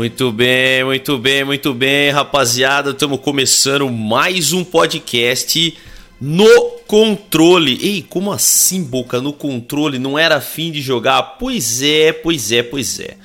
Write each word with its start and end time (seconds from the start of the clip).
Muito 0.00 0.32
bem, 0.32 0.82
muito 0.82 1.18
bem, 1.18 1.44
muito 1.44 1.74
bem, 1.74 2.10
rapaziada. 2.10 2.92
Estamos 2.92 3.20
começando 3.20 3.86
mais 3.90 4.50
um 4.50 4.64
podcast 4.64 5.76
no 6.18 6.70
controle. 6.86 7.78
Ei, 7.82 8.02
como 8.08 8.32
assim, 8.32 8.82
Boca? 8.82 9.20
No 9.20 9.34
controle? 9.34 9.98
Não 9.98 10.18
era 10.18 10.40
fim 10.40 10.72
de 10.72 10.80
jogar? 10.80 11.36
Pois 11.38 11.82
é, 11.82 12.14
pois 12.14 12.50
é, 12.50 12.62
pois 12.62 12.98
é. 12.98 13.18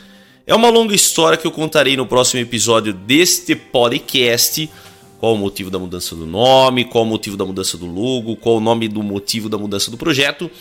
É 0.46 0.54
uma 0.54 0.70
longa 0.70 0.94
história 0.94 1.38
que 1.38 1.48
eu 1.48 1.52
contarei 1.52 1.96
no 1.96 2.06
próximo 2.06 2.42
episódio 2.42 2.92
deste 2.92 3.56
podcast. 3.56 4.70
Qual 5.18 5.34
o 5.34 5.38
motivo 5.38 5.72
da 5.72 5.80
mudança 5.80 6.14
do 6.14 6.26
nome, 6.26 6.84
qual 6.84 7.06
o 7.06 7.08
motivo 7.08 7.38
da 7.38 7.46
mudança 7.46 7.78
do 7.78 7.86
logo, 7.86 8.36
qual 8.36 8.58
o 8.58 8.60
nome 8.60 8.90
do 8.90 9.02
motivo 9.02 9.48
da 9.48 9.58
mudança 9.58 9.90
do 9.90 9.96
projeto. 9.96 10.52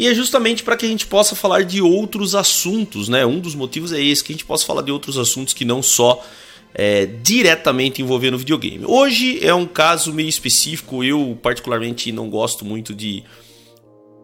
E 0.00 0.08
é 0.08 0.14
justamente 0.14 0.62
para 0.62 0.78
que 0.78 0.86
a 0.86 0.88
gente 0.88 1.06
possa 1.06 1.36
falar 1.36 1.62
de 1.62 1.82
outros 1.82 2.34
assuntos, 2.34 3.06
né? 3.06 3.26
Um 3.26 3.38
dos 3.38 3.54
motivos 3.54 3.92
é 3.92 4.00
esse, 4.02 4.24
que 4.24 4.32
a 4.32 4.34
gente 4.34 4.46
possa 4.46 4.64
falar 4.64 4.80
de 4.80 4.90
outros 4.90 5.18
assuntos 5.18 5.52
que 5.52 5.62
não 5.62 5.82
só 5.82 6.24
é, 6.72 7.04
diretamente 7.04 8.00
envolvendo 8.00 8.38
videogame. 8.38 8.86
Hoje 8.86 9.44
é 9.44 9.52
um 9.52 9.66
caso 9.66 10.10
meio 10.10 10.30
específico, 10.30 11.04
eu 11.04 11.38
particularmente 11.42 12.10
não 12.12 12.30
gosto 12.30 12.64
muito 12.64 12.94
de 12.94 13.22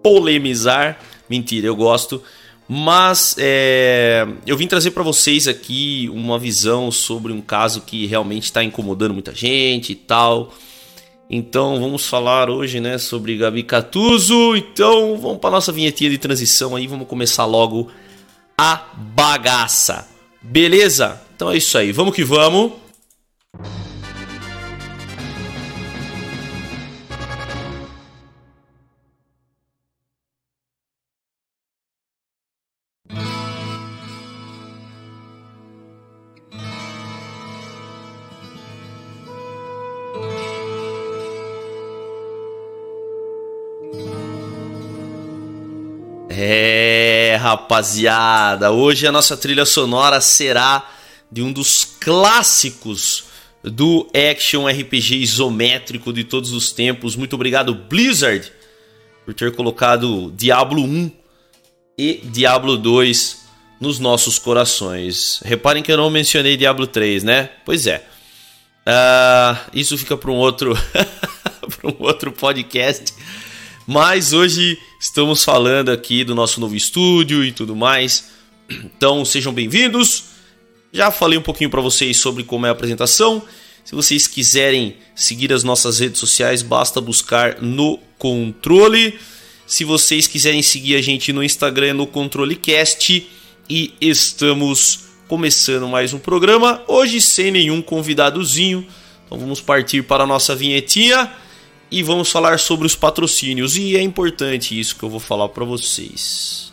polemizar. 0.02 0.98
Mentira, 1.28 1.66
eu 1.66 1.76
gosto. 1.76 2.22
Mas 2.66 3.36
é, 3.38 4.26
eu 4.46 4.56
vim 4.56 4.66
trazer 4.66 4.92
para 4.92 5.02
vocês 5.02 5.46
aqui 5.46 6.10
uma 6.10 6.38
visão 6.38 6.90
sobre 6.90 7.34
um 7.34 7.42
caso 7.42 7.82
que 7.82 8.06
realmente 8.06 8.44
está 8.44 8.64
incomodando 8.64 9.12
muita 9.12 9.34
gente 9.34 9.92
e 9.92 9.94
tal. 9.94 10.54
Então 11.28 11.80
vamos 11.80 12.06
falar 12.06 12.48
hoje, 12.48 12.80
né, 12.80 12.98
sobre 12.98 13.36
Gabi 13.36 13.62
Catuso. 13.62 14.56
Então 14.56 15.18
vamos 15.18 15.38
para 15.38 15.50
nossa 15.50 15.72
vinhetinha 15.72 16.10
de 16.10 16.18
transição 16.18 16.76
aí, 16.76 16.86
vamos 16.86 17.08
começar 17.08 17.44
logo 17.44 17.88
a 18.56 18.84
bagaça. 18.94 20.08
Beleza? 20.40 21.20
Então 21.34 21.50
é 21.50 21.56
isso 21.56 21.76
aí, 21.76 21.92
vamos 21.92 22.14
que 22.14 22.22
vamos. 22.24 22.85
Rapaziada, 47.46 48.72
hoje 48.72 49.06
a 49.06 49.12
nossa 49.12 49.36
trilha 49.36 49.64
sonora 49.64 50.20
será 50.20 50.90
de 51.30 51.42
um 51.42 51.52
dos 51.52 51.84
clássicos 51.84 53.26
do 53.62 54.08
action 54.12 54.66
RPG 54.66 55.18
isométrico 55.18 56.12
de 56.12 56.24
todos 56.24 56.52
os 56.52 56.72
tempos. 56.72 57.14
Muito 57.14 57.34
obrigado, 57.34 57.72
Blizzard, 57.72 58.52
por 59.24 59.32
ter 59.32 59.54
colocado 59.54 60.32
Diablo 60.36 60.82
1 60.82 61.12
e 61.96 62.20
Diablo 62.24 62.76
2 62.76 63.46
nos 63.80 64.00
nossos 64.00 64.40
corações. 64.40 65.40
Reparem 65.44 65.84
que 65.84 65.92
eu 65.92 65.96
não 65.96 66.10
mencionei 66.10 66.56
Diablo 66.56 66.88
3, 66.88 67.22
né? 67.22 67.50
Pois 67.64 67.86
é. 67.86 68.04
Uh, 68.88 69.70
isso 69.72 69.96
fica 69.96 70.16
para 70.16 70.32
um 70.32 70.36
outro 70.36 70.74
para 71.80 71.90
um 71.90 71.96
outro 72.00 72.32
podcast. 72.32 73.14
Mas 73.86 74.32
hoje 74.32 74.76
estamos 74.98 75.44
falando 75.44 75.90
aqui 75.90 76.24
do 76.24 76.34
nosso 76.34 76.58
novo 76.58 76.74
estúdio 76.74 77.44
e 77.44 77.52
tudo 77.52 77.76
mais. 77.76 78.30
Então 78.68 79.24
sejam 79.24 79.52
bem-vindos. 79.52 80.24
Já 80.92 81.12
falei 81.12 81.38
um 81.38 81.42
pouquinho 81.42 81.70
para 81.70 81.80
vocês 81.80 82.16
sobre 82.16 82.42
como 82.42 82.66
é 82.66 82.68
a 82.68 82.72
apresentação. 82.72 83.40
Se 83.84 83.94
vocês 83.94 84.26
quiserem 84.26 84.96
seguir 85.14 85.52
as 85.52 85.62
nossas 85.62 86.00
redes 86.00 86.18
sociais, 86.18 86.62
basta 86.62 87.00
buscar 87.00 87.62
no 87.62 88.00
controle. 88.18 89.20
Se 89.68 89.84
vocês 89.84 90.26
quiserem 90.26 90.64
seguir 90.64 90.96
a 90.96 91.02
gente 91.02 91.32
no 91.32 91.44
Instagram, 91.44 91.94
no 91.94 92.08
ControleCast. 92.08 93.24
E 93.70 93.94
estamos 94.00 95.04
começando 95.28 95.86
mais 95.86 96.12
um 96.12 96.18
programa. 96.18 96.82
Hoje 96.88 97.20
sem 97.20 97.52
nenhum 97.52 97.80
convidadozinho. 97.80 98.84
Então 99.26 99.38
vamos 99.38 99.60
partir 99.60 100.02
para 100.02 100.24
a 100.24 100.26
nossa 100.26 100.56
vinhetinha 100.56 101.30
e 101.90 102.02
vamos 102.02 102.30
falar 102.30 102.58
sobre 102.58 102.86
os 102.86 102.96
patrocínios. 102.96 103.76
E 103.76 103.96
é 103.96 104.02
importante 104.02 104.78
isso 104.78 104.96
que 104.96 105.02
eu 105.02 105.10
vou 105.10 105.20
falar 105.20 105.48
para 105.48 105.64
vocês. 105.64 106.72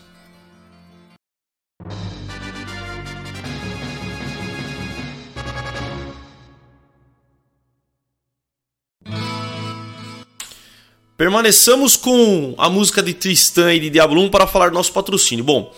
Permaneçamos 11.16 11.96
com 11.96 12.56
a 12.58 12.70
música 12.70 13.02
de 13.02 13.14
Tristan 13.14 13.74
e 13.76 13.80
de 13.80 13.90
Diablo 13.92 14.20
1 14.24 14.30
para 14.30 14.48
falar 14.48 14.70
do 14.70 14.74
nosso 14.74 14.92
patrocínio. 14.92 15.44
Bom, 15.44 15.74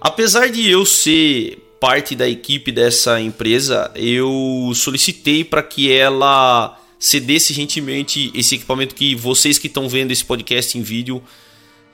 apesar 0.00 0.50
de 0.50 0.68
eu 0.68 0.84
ser 0.84 1.56
parte 1.80 2.14
da 2.14 2.28
equipe 2.28 2.70
dessa 2.70 3.20
empresa, 3.20 3.90
eu 3.94 4.72
solicitei 4.74 5.42
para 5.42 5.62
que 5.62 5.90
ela 5.90 6.78
cedesse 7.00 7.54
gentilmente 7.54 8.30
esse 8.34 8.56
equipamento 8.56 8.94
que 8.94 9.14
vocês 9.14 9.58
que 9.58 9.66
estão 9.66 9.88
vendo 9.88 10.10
esse 10.10 10.22
podcast 10.22 10.76
em 10.76 10.82
vídeo 10.82 11.22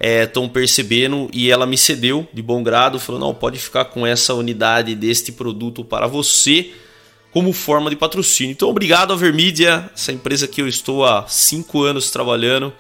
estão 0.01 0.45
é, 0.45 0.49
percebendo 0.49 1.31
e 1.33 1.49
ela 1.49 1.65
me 1.65 1.79
cedeu 1.79 2.29
de 2.35 2.43
bom 2.43 2.61
grado, 2.63 2.99
falou: 2.99 3.21
não, 3.21 3.33
pode 3.33 3.57
ficar 3.59 3.85
com 3.87 4.05
essa 4.05 4.35
unidade 4.35 4.97
deste 4.97 5.31
produto 5.31 5.85
para 5.85 6.09
você 6.09 6.73
como 7.33 7.53
forma 7.53 7.89
de 7.89 7.97
patrocínio. 7.97 8.53
Então, 8.53 8.69
obrigado 8.69 9.13
a 9.13 9.17
Vermídia, 9.17 9.89
essa 9.95 10.11
empresa 10.11 10.49
que 10.49 10.61
eu 10.61 10.67
estou 10.67 11.05
há 11.05 11.27
5 11.29 11.83
anos 11.83 12.11
trabalhando, 12.11 12.73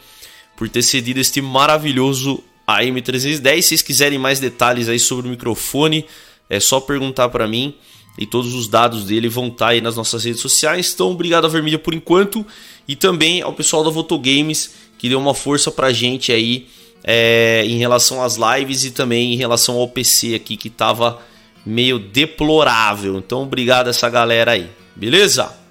por 0.56 0.69
ter 0.69 0.82
cedido 0.82 1.20
este 1.20 1.41
maravilhoso 1.41 2.42
AM310. 2.66 3.56
Se 3.56 3.62
vocês 3.62 3.82
quiserem 3.82 4.19
mais 4.19 4.41
detalhes 4.41 4.88
aí 4.88 4.98
sobre 4.98 5.28
o 5.28 5.31
microfone, 5.31 6.06
é 6.48 6.59
só 6.59 6.81
perguntar 6.81 7.28
para 7.28 7.47
mim 7.47 7.75
e 8.19 8.27
todos 8.27 8.54
os 8.54 8.69
dados 8.69 9.04
dele 9.04 9.28
vão 9.28 9.49
estar 9.49 9.66
tá 9.66 9.71
aí 9.72 9.81
nas 9.81 9.97
nossas 9.97 10.25
redes 10.25 10.41
sociais. 10.41 10.93
Então, 10.94 11.10
obrigado 11.10 11.44
a 11.44 11.49
Vermídia 11.49 11.78
por 11.78 11.94
enquanto 11.94 12.47
e 12.87 12.97
também 12.97 13.43
ao 13.43 13.53
pessoal 13.53 13.84
da 13.84 13.91
Votogames 13.91 14.75
que 14.99 15.09
deu 15.09 15.19
uma 15.19 15.34
força 15.34 15.71
pra 15.71 15.93
gente 15.93 16.32
aí 16.32 16.66
é, 17.04 17.65
em 17.66 17.78
relação 17.78 18.22
às 18.22 18.37
lives 18.37 18.84
e 18.84 18.91
também 18.91 19.34
em 19.34 19.37
relação 19.37 19.77
ao 19.77 19.88
PC 19.88 20.34
aqui 20.34 20.56
que 20.56 20.71
tava 20.71 21.21
meio 21.65 21.99
deplorável. 21.99 23.19
Então, 23.19 23.43
obrigado 23.43 23.88
a 23.88 23.91
essa 23.91 24.09
galera 24.09 24.53
aí, 24.53 24.71
beleza? 24.94 25.66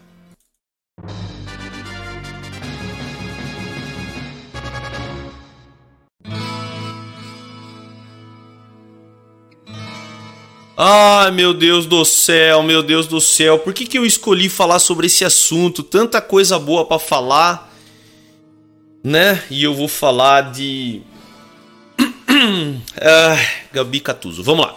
Ai, 10.77 11.31
meu 11.31 11.53
Deus 11.53 11.85
do 11.85 12.03
céu, 12.03 12.61
meu 12.61 12.83
Deus 12.83 13.07
do 13.07 13.21
céu. 13.21 13.57
Por 13.57 13.73
que, 13.73 13.85
que 13.85 13.97
eu 13.97 14.05
escolhi 14.05 14.49
falar 14.49 14.79
sobre 14.79 15.07
esse 15.07 15.23
assunto? 15.23 15.81
Tanta 15.81 16.21
coisa 16.21 16.59
boa 16.59 16.83
para 16.83 16.99
falar, 16.99 17.73
né? 19.01 19.41
E 19.49 19.63
eu 19.63 19.73
vou 19.73 19.87
falar 19.87 20.51
de. 20.51 21.01
ah, 23.01 23.37
Gabi 23.71 24.01
Catuso. 24.01 24.43
Vamos 24.43 24.65
lá. 24.65 24.75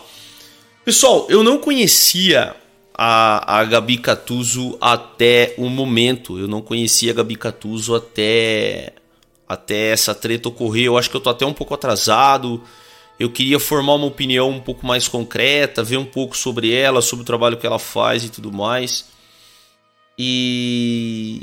Pessoal, 0.84 1.26
eu 1.28 1.42
não 1.42 1.58
conhecia 1.58 2.54
a, 2.96 3.58
a 3.58 3.64
Gabi 3.64 3.98
Catuso 3.98 4.78
até 4.80 5.56
o 5.58 5.68
momento. 5.68 6.38
Eu 6.38 6.46
não 6.46 6.62
conhecia 6.62 7.10
a 7.10 7.14
Gabi 7.14 7.34
Catuso 7.34 7.96
até, 7.96 8.92
até 9.48 9.88
essa 9.88 10.14
treta 10.14 10.48
ocorrer. 10.48 10.84
Eu 10.84 10.96
acho 10.96 11.10
que 11.10 11.16
eu 11.16 11.20
tô 11.20 11.30
até 11.30 11.44
um 11.44 11.52
pouco 11.52 11.74
atrasado 11.74 12.62
eu 13.18 13.30
queria 13.30 13.58
formar 13.58 13.94
uma 13.94 14.06
opinião 14.06 14.50
um 14.50 14.60
pouco 14.60 14.86
mais 14.86 15.08
concreta, 15.08 15.82
ver 15.82 15.96
um 15.96 16.04
pouco 16.04 16.36
sobre 16.36 16.72
ela, 16.72 17.02
sobre 17.02 17.22
o 17.22 17.26
trabalho 17.26 17.56
que 17.56 17.66
ela 17.66 17.78
faz 17.78 18.24
e 18.24 18.28
tudo 18.28 18.52
mais. 18.52 19.06
E 20.16 21.42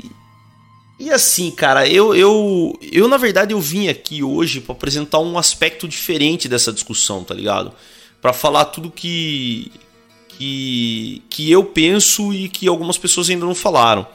e 0.98 1.10
assim, 1.10 1.50
cara, 1.50 1.86
eu 1.86 2.14
eu 2.14 2.78
eu 2.80 3.06
na 3.08 3.18
verdade 3.18 3.52
eu 3.52 3.60
vim 3.60 3.88
aqui 3.88 4.22
hoje 4.22 4.60
para 4.60 4.72
apresentar 4.74 5.18
um 5.18 5.36
aspecto 5.36 5.86
diferente 5.86 6.48
dessa 6.48 6.72
discussão, 6.72 7.22
tá 7.22 7.34
ligado? 7.34 7.72
Para 8.22 8.32
falar 8.32 8.66
tudo 8.66 8.90
que 8.90 9.70
que 10.28 11.22
que 11.28 11.50
eu 11.50 11.64
penso 11.64 12.32
e 12.32 12.48
que 12.48 12.66
algumas 12.66 12.96
pessoas 12.96 13.28
ainda 13.28 13.44
não 13.44 13.54
falaram. 13.54 14.06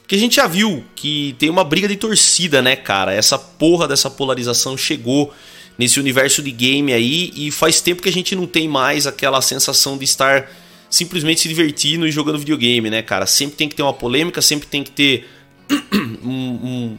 Porque 0.00 0.14
a 0.14 0.18
gente 0.18 0.36
já 0.36 0.46
viu 0.46 0.82
que 0.96 1.36
tem 1.38 1.50
uma 1.50 1.62
briga 1.62 1.86
de 1.86 1.96
torcida, 1.96 2.60
né, 2.62 2.74
cara? 2.74 3.12
Essa 3.12 3.38
porra 3.38 3.86
dessa 3.86 4.10
polarização 4.10 4.76
chegou 4.76 5.32
nesse 5.80 5.98
universo 5.98 6.42
de 6.42 6.50
game 6.50 6.92
aí 6.92 7.32
e 7.34 7.50
faz 7.50 7.80
tempo 7.80 8.02
que 8.02 8.08
a 8.10 8.12
gente 8.12 8.36
não 8.36 8.46
tem 8.46 8.68
mais 8.68 9.06
aquela 9.06 9.40
sensação 9.40 9.96
de 9.96 10.04
estar 10.04 10.46
simplesmente 10.90 11.40
se 11.40 11.48
divertindo 11.48 12.06
e 12.06 12.12
jogando 12.12 12.38
videogame, 12.38 12.90
né, 12.90 13.00
cara? 13.00 13.24
Sempre 13.24 13.56
tem 13.56 13.66
que 13.66 13.74
ter 13.74 13.82
uma 13.82 13.94
polêmica, 13.94 14.42
sempre 14.42 14.68
tem 14.68 14.84
que 14.84 14.90
ter 14.90 15.26
um, 16.22 16.28
um, 16.28 16.98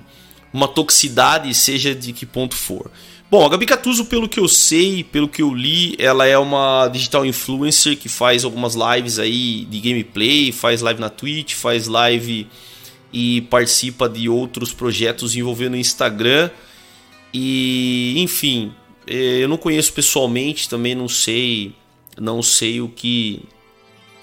uma 0.51 0.67
toxicidade, 0.67 1.53
seja 1.53 1.93
de 1.93 2.11
que 2.11 2.25
ponto 2.25 2.55
for. 2.55 2.89
Bom, 3.29 3.45
a 3.45 3.49
Gabi 3.49 3.67
Catuso, 3.67 4.05
pelo 4.05 4.27
que 4.27 4.39
eu 4.39 4.47
sei, 4.47 5.03
pelo 5.03 5.29
que 5.29 5.43
eu 5.43 5.53
li, 5.53 5.95
ela 5.99 6.25
é 6.25 6.35
uma 6.39 6.87
digital 6.87 7.23
influencer 7.23 7.95
que 7.95 8.09
faz 8.09 8.43
algumas 8.43 8.73
lives 8.73 9.19
aí 9.19 9.63
de 9.69 9.79
gameplay, 9.79 10.51
faz 10.51 10.81
live 10.81 10.99
na 10.99 11.09
Twitch, 11.09 11.53
faz 11.53 11.87
live 11.87 12.47
e 13.13 13.41
participa 13.41 14.09
de 14.09 14.27
outros 14.27 14.73
projetos 14.73 15.35
envolvendo 15.35 15.73
o 15.73 15.77
Instagram. 15.77 16.49
E, 17.33 18.15
enfim, 18.17 18.73
eh, 19.07 19.39
eu 19.41 19.47
não 19.47 19.57
conheço 19.57 19.93
pessoalmente, 19.93 20.69
também 20.69 20.95
não 20.95 21.07
sei, 21.07 21.73
não 22.17 22.41
sei 22.41 22.81
o 22.81 22.89
que 22.89 23.43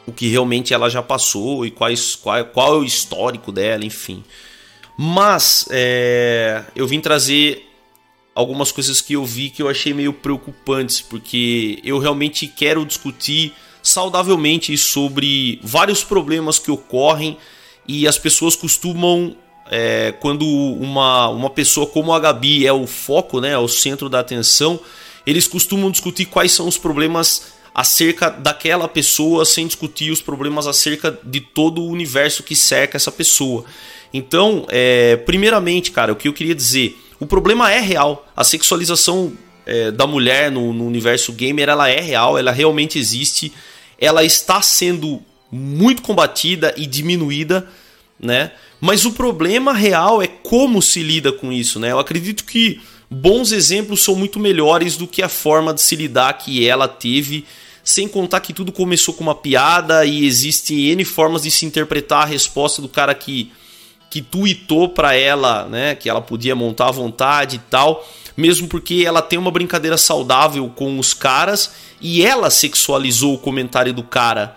o 0.06 0.12
que 0.12 0.26
realmente 0.26 0.72
ela 0.72 0.88
já 0.88 1.02
passou 1.02 1.66
e 1.66 1.70
quais, 1.70 2.16
qual, 2.16 2.42
qual 2.46 2.76
é 2.76 2.78
o 2.78 2.84
histórico 2.84 3.52
dela, 3.52 3.84
enfim. 3.84 4.24
Mas 4.96 5.68
é, 5.70 6.64
eu 6.74 6.86
vim 6.86 6.98
trazer 6.98 7.68
algumas 8.34 8.72
coisas 8.72 9.02
que 9.02 9.12
eu 9.12 9.24
vi 9.24 9.50
que 9.50 9.60
eu 9.60 9.68
achei 9.68 9.92
meio 9.92 10.14
preocupantes, 10.14 11.02
porque 11.02 11.78
eu 11.84 11.98
realmente 11.98 12.46
quero 12.46 12.86
discutir 12.86 13.52
saudavelmente 13.82 14.76
sobre 14.78 15.60
vários 15.62 16.02
problemas 16.02 16.58
que 16.58 16.70
ocorrem 16.70 17.36
e 17.86 18.08
as 18.08 18.16
pessoas 18.16 18.56
costumam 18.56 19.36
é, 19.70 20.12
quando 20.20 20.46
uma, 20.46 21.28
uma 21.28 21.50
pessoa 21.50 21.86
como 21.86 22.12
a 22.12 22.18
Gabi 22.18 22.66
é 22.66 22.72
o 22.72 22.86
foco, 22.86 23.40
né, 23.40 23.50
é 23.52 23.58
o 23.58 23.68
centro 23.68 24.08
da 24.08 24.20
atenção, 24.20 24.80
eles 25.26 25.46
costumam 25.46 25.90
discutir 25.90 26.26
quais 26.26 26.52
são 26.52 26.66
os 26.66 26.78
problemas 26.78 27.58
acerca 27.74 28.30
daquela 28.30 28.88
pessoa 28.88 29.44
sem 29.44 29.66
discutir 29.66 30.10
os 30.10 30.20
problemas 30.20 30.66
acerca 30.66 31.16
de 31.22 31.40
todo 31.40 31.82
o 31.82 31.88
universo 31.88 32.42
que 32.42 32.56
cerca 32.56 32.96
essa 32.96 33.12
pessoa. 33.12 33.64
Então, 34.12 34.66
é, 34.68 35.16
primeiramente, 35.16 35.90
cara, 35.90 36.12
o 36.12 36.16
que 36.16 36.28
eu 36.28 36.32
queria 36.32 36.54
dizer, 36.54 36.98
o 37.20 37.26
problema 37.26 37.70
é 37.70 37.78
real. 37.78 38.26
A 38.34 38.42
sexualização 38.42 39.32
é, 39.66 39.90
da 39.90 40.06
mulher 40.06 40.50
no, 40.50 40.72
no 40.72 40.86
universo 40.86 41.32
gamer, 41.32 41.68
ela 41.68 41.88
é 41.88 42.00
real, 42.00 42.38
ela 42.38 42.50
realmente 42.50 42.98
existe. 42.98 43.52
Ela 43.98 44.24
está 44.24 44.62
sendo 44.62 45.22
muito 45.50 46.02
combatida 46.02 46.74
e 46.76 46.86
diminuída, 46.86 47.68
né? 48.18 48.52
Mas 48.80 49.04
o 49.04 49.12
problema 49.12 49.72
real 49.72 50.22
é 50.22 50.26
como 50.26 50.80
se 50.82 51.02
lida 51.02 51.32
com 51.32 51.52
isso, 51.52 51.78
né? 51.78 51.92
Eu 51.92 51.98
acredito 51.98 52.44
que 52.44 52.80
bons 53.10 53.52
exemplos 53.52 54.02
são 54.02 54.14
muito 54.14 54.38
melhores 54.38 54.96
do 54.96 55.06
que 55.06 55.22
a 55.22 55.28
forma 55.28 55.72
de 55.72 55.80
se 55.80 55.96
lidar 55.96 56.32
que 56.34 56.66
ela 56.66 56.88
teve, 56.88 57.44
sem 57.82 58.06
contar 58.06 58.40
que 58.40 58.52
tudo 58.52 58.70
começou 58.70 59.14
com 59.14 59.22
uma 59.22 59.34
piada 59.34 60.04
e 60.04 60.26
existem 60.26 60.90
N 60.90 61.04
formas 61.04 61.42
de 61.42 61.50
se 61.50 61.64
interpretar 61.64 62.22
a 62.22 62.26
resposta 62.26 62.82
do 62.82 62.88
cara 62.88 63.14
que 63.14 63.50
que 64.10 64.22
tuitou 64.22 64.88
para 64.88 65.14
ela, 65.14 65.66
né, 65.66 65.94
que 65.94 66.08
ela 66.08 66.20
podia 66.20 66.54
montar 66.54 66.88
à 66.88 66.92
vontade 66.92 67.56
e 67.56 67.58
tal, 67.58 68.08
mesmo 68.36 68.66
porque 68.66 69.04
ela 69.06 69.20
tem 69.20 69.38
uma 69.38 69.50
brincadeira 69.50 69.98
saudável 69.98 70.66
com 70.74 70.98
os 70.98 71.12
caras 71.12 71.72
e 72.00 72.24
ela 72.24 72.50
sexualizou 72.50 73.34
o 73.34 73.38
comentário 73.38 73.92
do 73.92 74.02
cara, 74.02 74.56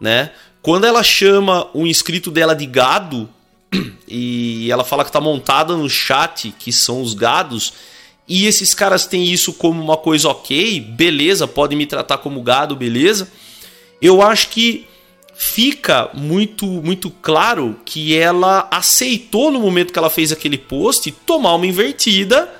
né? 0.00 0.32
Quando 0.62 0.86
ela 0.86 1.02
chama 1.02 1.68
o 1.72 1.86
inscrito 1.86 2.30
dela 2.30 2.54
de 2.54 2.66
gado 2.66 3.28
e 4.06 4.70
ela 4.70 4.84
fala 4.84 5.04
que 5.04 5.12
tá 5.12 5.20
montada 5.20 5.76
no 5.76 5.88
chat, 5.88 6.54
que 6.58 6.72
são 6.72 7.00
os 7.00 7.14
gados, 7.14 7.72
e 8.28 8.46
esses 8.46 8.74
caras 8.74 9.06
têm 9.06 9.24
isso 9.24 9.52
como 9.52 9.82
uma 9.82 9.96
coisa 9.96 10.28
ok, 10.28 10.80
beleza, 10.80 11.48
podem 11.48 11.76
me 11.76 11.86
tratar 11.86 12.18
como 12.18 12.42
gado, 12.42 12.76
beleza. 12.76 13.30
Eu 14.00 14.22
acho 14.22 14.48
que 14.48 14.86
fica 15.34 16.10
muito 16.12 16.66
muito 16.66 17.10
claro 17.10 17.80
que 17.82 18.14
ela 18.14 18.68
aceitou 18.70 19.50
no 19.50 19.58
momento 19.58 19.90
que 19.90 19.98
ela 19.98 20.10
fez 20.10 20.30
aquele 20.30 20.58
post 20.58 21.10
tomar 21.24 21.54
uma 21.54 21.66
invertida 21.66 22.59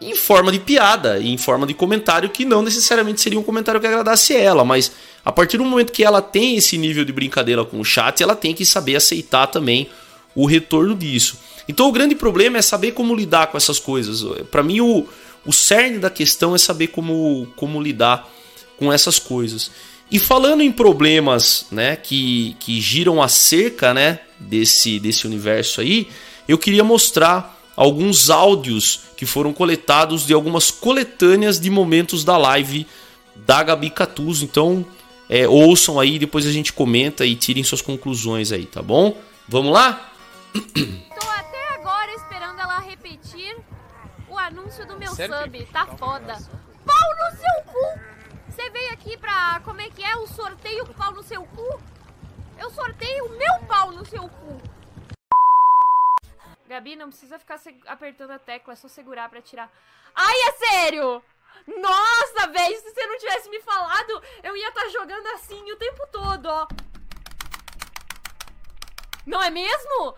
em 0.00 0.14
forma 0.14 0.50
de 0.50 0.58
piada, 0.58 1.20
em 1.20 1.36
forma 1.36 1.66
de 1.66 1.74
comentário 1.74 2.30
que 2.30 2.44
não 2.44 2.62
necessariamente 2.62 3.20
seria 3.20 3.38
um 3.38 3.42
comentário 3.42 3.80
que 3.80 3.86
agradasse 3.86 4.34
ela, 4.34 4.64
mas 4.64 4.90
a 5.24 5.30
partir 5.30 5.58
do 5.58 5.64
momento 5.64 5.92
que 5.92 6.02
ela 6.02 6.22
tem 6.22 6.56
esse 6.56 6.78
nível 6.78 7.04
de 7.04 7.12
brincadeira 7.12 7.64
com 7.64 7.78
o 7.78 7.84
chat, 7.84 8.22
ela 8.22 8.34
tem 8.34 8.54
que 8.54 8.64
saber 8.64 8.96
aceitar 8.96 9.46
também 9.48 9.88
o 10.34 10.46
retorno 10.46 10.94
disso. 10.94 11.38
Então 11.68 11.88
o 11.88 11.92
grande 11.92 12.14
problema 12.14 12.58
é 12.58 12.62
saber 12.62 12.92
como 12.92 13.14
lidar 13.14 13.48
com 13.48 13.58
essas 13.58 13.78
coisas. 13.78 14.24
Para 14.50 14.62
mim 14.62 14.80
o, 14.80 15.06
o 15.44 15.52
cerne 15.52 15.98
da 15.98 16.08
questão 16.08 16.54
é 16.54 16.58
saber 16.58 16.88
como, 16.88 17.46
como 17.56 17.80
lidar 17.80 18.28
com 18.78 18.90
essas 18.90 19.18
coisas. 19.18 19.70
E 20.10 20.18
falando 20.18 20.62
em 20.62 20.72
problemas 20.72 21.66
né, 21.70 21.94
que, 21.94 22.56
que 22.58 22.80
giram 22.80 23.22
acerca 23.22 23.94
né, 23.94 24.20
desse, 24.38 24.98
desse 24.98 25.26
universo 25.26 25.80
aí, 25.80 26.08
eu 26.48 26.58
queria 26.58 26.82
mostrar 26.82 27.59
alguns 27.80 28.28
áudios 28.28 29.00
que 29.16 29.24
foram 29.24 29.54
coletados 29.54 30.26
de 30.26 30.34
algumas 30.34 30.70
coletâneas 30.70 31.58
de 31.58 31.70
momentos 31.70 32.24
da 32.24 32.36
live 32.36 32.86
da 33.34 33.62
Gabi 33.62 33.88
Catuso. 33.88 34.44
Então 34.44 34.84
é, 35.30 35.48
ouçam 35.48 35.98
aí, 35.98 36.18
depois 36.18 36.46
a 36.46 36.52
gente 36.52 36.74
comenta 36.74 37.24
e 37.24 37.34
tirem 37.34 37.64
suas 37.64 37.80
conclusões 37.80 38.52
aí, 38.52 38.66
tá 38.66 38.82
bom? 38.82 39.16
Vamos 39.48 39.72
lá? 39.72 40.12
Tô 40.52 41.30
até 41.30 41.74
agora 41.74 42.12
esperando 42.16 42.60
ela 42.60 42.80
repetir 42.80 43.56
o 44.28 44.36
anúncio 44.36 44.86
do 44.86 44.98
meu 44.98 45.14
Sério? 45.14 45.34
sub. 45.42 45.64
Tá 45.72 45.86
foda. 45.86 46.36
Pau 46.84 47.08
no 47.18 47.36
seu 47.38 47.72
cu! 47.72 48.00
Você 48.50 48.68
veio 48.68 48.92
aqui 48.92 49.16
pra. 49.16 49.62
Como 49.64 49.80
é 49.80 49.88
que 49.88 50.04
é? 50.04 50.16
O 50.16 50.26
sorteio 50.26 50.84
pau 50.88 51.14
no 51.14 51.22
seu 51.22 51.42
cu? 51.44 51.80
Eu 52.58 52.68
sorteio 52.72 53.24
o 53.24 53.38
meu 53.38 53.66
pau 53.66 53.90
no 53.90 54.04
seu 54.04 54.28
cu. 54.28 54.60
Gabi, 56.70 56.94
não 56.94 57.08
precisa 57.08 57.36
ficar 57.36 57.60
apertando 57.88 58.30
a 58.30 58.38
tecla, 58.38 58.74
é 58.74 58.76
só 58.76 58.86
segurar 58.86 59.28
pra 59.28 59.42
tirar. 59.42 59.68
Ai, 60.14 60.36
é 60.42 60.52
sério! 60.52 61.20
Nossa, 61.66 62.46
velho, 62.46 62.80
se 62.80 62.94
você 62.94 63.06
não 63.08 63.18
tivesse 63.18 63.50
me 63.50 63.60
falado, 63.60 64.22
eu 64.40 64.56
ia 64.56 64.68
estar 64.68 64.82
tá 64.82 64.88
jogando 64.88 65.26
assim 65.34 65.72
o 65.72 65.76
tempo 65.76 66.06
todo, 66.12 66.46
ó. 66.46 66.68
Não 69.26 69.42
é 69.42 69.50
mesmo? 69.50 70.14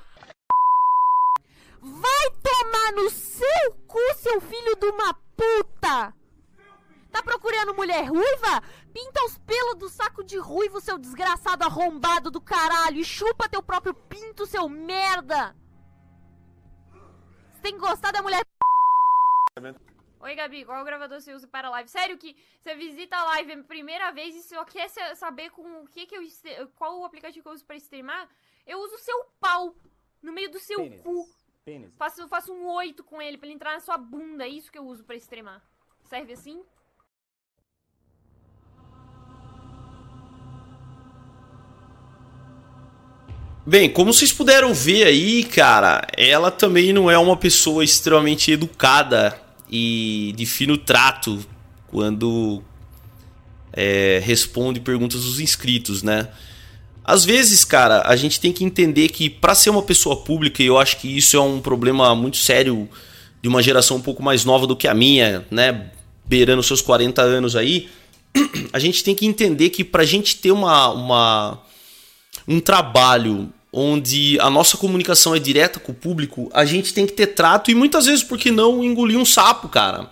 Vai 1.81 2.31
tomar 2.43 2.93
no 2.93 3.09
seu 3.09 3.73
cu, 3.89 4.15
seu 4.17 4.39
filho 4.43 4.77
de 4.77 4.87
uma 4.91 5.15
puta! 5.15 6.15
Tá 7.11 7.23
procurando 7.23 7.75
mulher 7.75 8.05
ruiva? 8.11 8.63
Pinta 8.93 9.25
os 9.25 9.39
pelos 9.39 9.77
do 9.77 9.89
saco 9.89 10.23
de 10.23 10.37
ruivo, 10.37 10.83
seu 10.83 10.99
desgraçado 10.99 11.65
arrombado 11.65 12.31
do 12.31 12.43
caralho, 12.43 12.99
e 12.99 13.05
chupa 13.05 13.49
teu 13.49 13.63
próprio 13.63 13.95
pinto, 13.95 14.45
seu 14.45 14.69
merda! 14.69 15.62
Você 17.63 17.71
tem 17.71 17.75
que 17.75 17.87
gostar 17.87 18.11
da 18.11 18.21
mulher. 18.21 18.45
Oi, 20.19 20.35
Gabi, 20.35 20.65
qual 20.65 20.85
gravador 20.85 21.21
você 21.21 21.33
usa 21.33 21.47
para 21.47 21.71
live? 21.71 21.89
Sério 21.89 22.19
que 22.19 22.35
você 22.61 22.75
visita 22.75 23.17
a 23.17 23.25
live 23.27 23.53
a 23.53 23.63
primeira 23.63 24.11
vez 24.11 24.35
e 24.35 24.43
só 24.43 24.65
quer 24.65 24.89
saber 25.15 25.51
com 25.51 25.85
o 25.85 25.87
que, 25.87 26.05
que 26.05 26.17
eu. 26.17 26.69
qual 26.77 26.99
o 26.99 27.05
aplicativo 27.05 27.45
que 27.45 27.49
eu 27.49 27.53
uso 27.53 27.65
para 27.65 27.77
streamar? 27.77 28.29
Eu 28.67 28.81
uso 28.81 28.97
o 28.97 28.99
seu 28.99 29.25
pau 29.39 29.77
no 30.21 30.33
meio 30.33 30.51
do 30.51 30.59
seu 30.59 30.81
Pênis. 30.81 31.03
cu. 31.03 31.29
Pênis. 31.65 31.95
Faço, 31.95 32.27
faço 32.27 32.53
um 32.53 32.67
oito 32.67 33.05
com 33.05 33.23
ele 33.23 33.39
pra 33.39 33.47
ele 33.47 33.55
entrar 33.55 33.75
na 33.75 33.81
sua 33.81 33.97
bunda. 33.97 34.45
É 34.45 34.49
isso 34.49 34.73
que 34.73 34.79
eu 34.79 34.85
uso 34.85 35.05
pra 35.05 35.15
extremar. 35.15 35.63
Serve 36.03 36.33
assim? 36.33 36.65
Bem, 43.65 43.89
como 43.89 44.13
vocês 44.13 44.33
puderam 44.33 44.75
ver 44.75 45.05
aí, 45.05 45.45
cara, 45.45 46.05
ela 46.17 46.51
também 46.51 46.93
não 46.93 47.09
é 47.09 47.17
uma 47.17 47.37
pessoa 47.37 47.85
extremamente 47.85 48.51
educada 48.51 49.41
e 49.71 50.35
de 50.37 50.45
fino 50.45 50.77
trato 50.77 51.39
quando 51.87 52.61
é, 53.73 54.21
responde 54.25 54.81
perguntas 54.81 55.23
dos 55.23 55.39
inscritos, 55.39 56.03
né? 56.03 56.29
Às 57.05 57.25
vezes, 57.25 57.65
cara, 57.65 58.03
a 58.05 58.17
gente 58.17 58.41
tem 58.41 58.53
que 58.53 58.65
entender 58.65 59.09
que 59.11 59.31
para 59.31 59.55
ser 59.55 59.71
uma 59.71 59.83
pessoa 59.83 60.17
pública, 60.17 60.61
e 60.61 60.67
eu 60.67 60.77
acho 60.77 60.97
que 60.97 61.17
isso 61.17 61.37
é 61.37 61.41
um 61.41 61.61
problema 61.61 62.13
muito 62.17 62.39
sério 62.39 62.89
de 63.41 63.49
uma 63.49 63.63
geração 63.63 63.97
um 63.97 64.03
pouco 64.03 64.25
mais 64.25 64.45
nova 64.45 64.67
do 64.67 64.75
que 64.75 64.89
a 64.89 64.95
minha, 64.95 65.47
né, 65.53 65.91
beirando 66.25 66.65
seus 66.65 66.81
40 66.81 67.23
anos 67.23 67.55
aí, 67.55 67.89
a 68.73 68.79
gente 68.81 69.05
tem 69.05 69.15
que 69.15 69.25
entender 69.25 69.71
que 69.71 69.85
pra 69.85 70.05
gente 70.05 70.37
ter 70.39 70.51
uma, 70.51 70.89
uma 70.91 71.63
um 72.47 72.61
trabalho 72.61 73.53
onde 73.73 74.39
a 74.41 74.51
nossa 74.51 74.77
comunicação 74.77 75.35
é 75.35 75.39
direta 75.39 75.81
com 75.81 75.93
o 75.93 75.95
público, 75.95 76.51
a 76.53 76.65
gente 76.65 76.93
tem 76.93 77.07
que 77.07 77.13
ter 77.13 77.29
trato 77.29 77.71
e 77.71 77.75
muitas 77.75 78.07
vezes, 78.07 78.23
por 78.23 78.39
que 78.39 78.51
não, 78.51 78.85
engolir 78.85 79.19
um 79.19 79.25
sapo, 79.25 79.69
cara? 79.69 80.11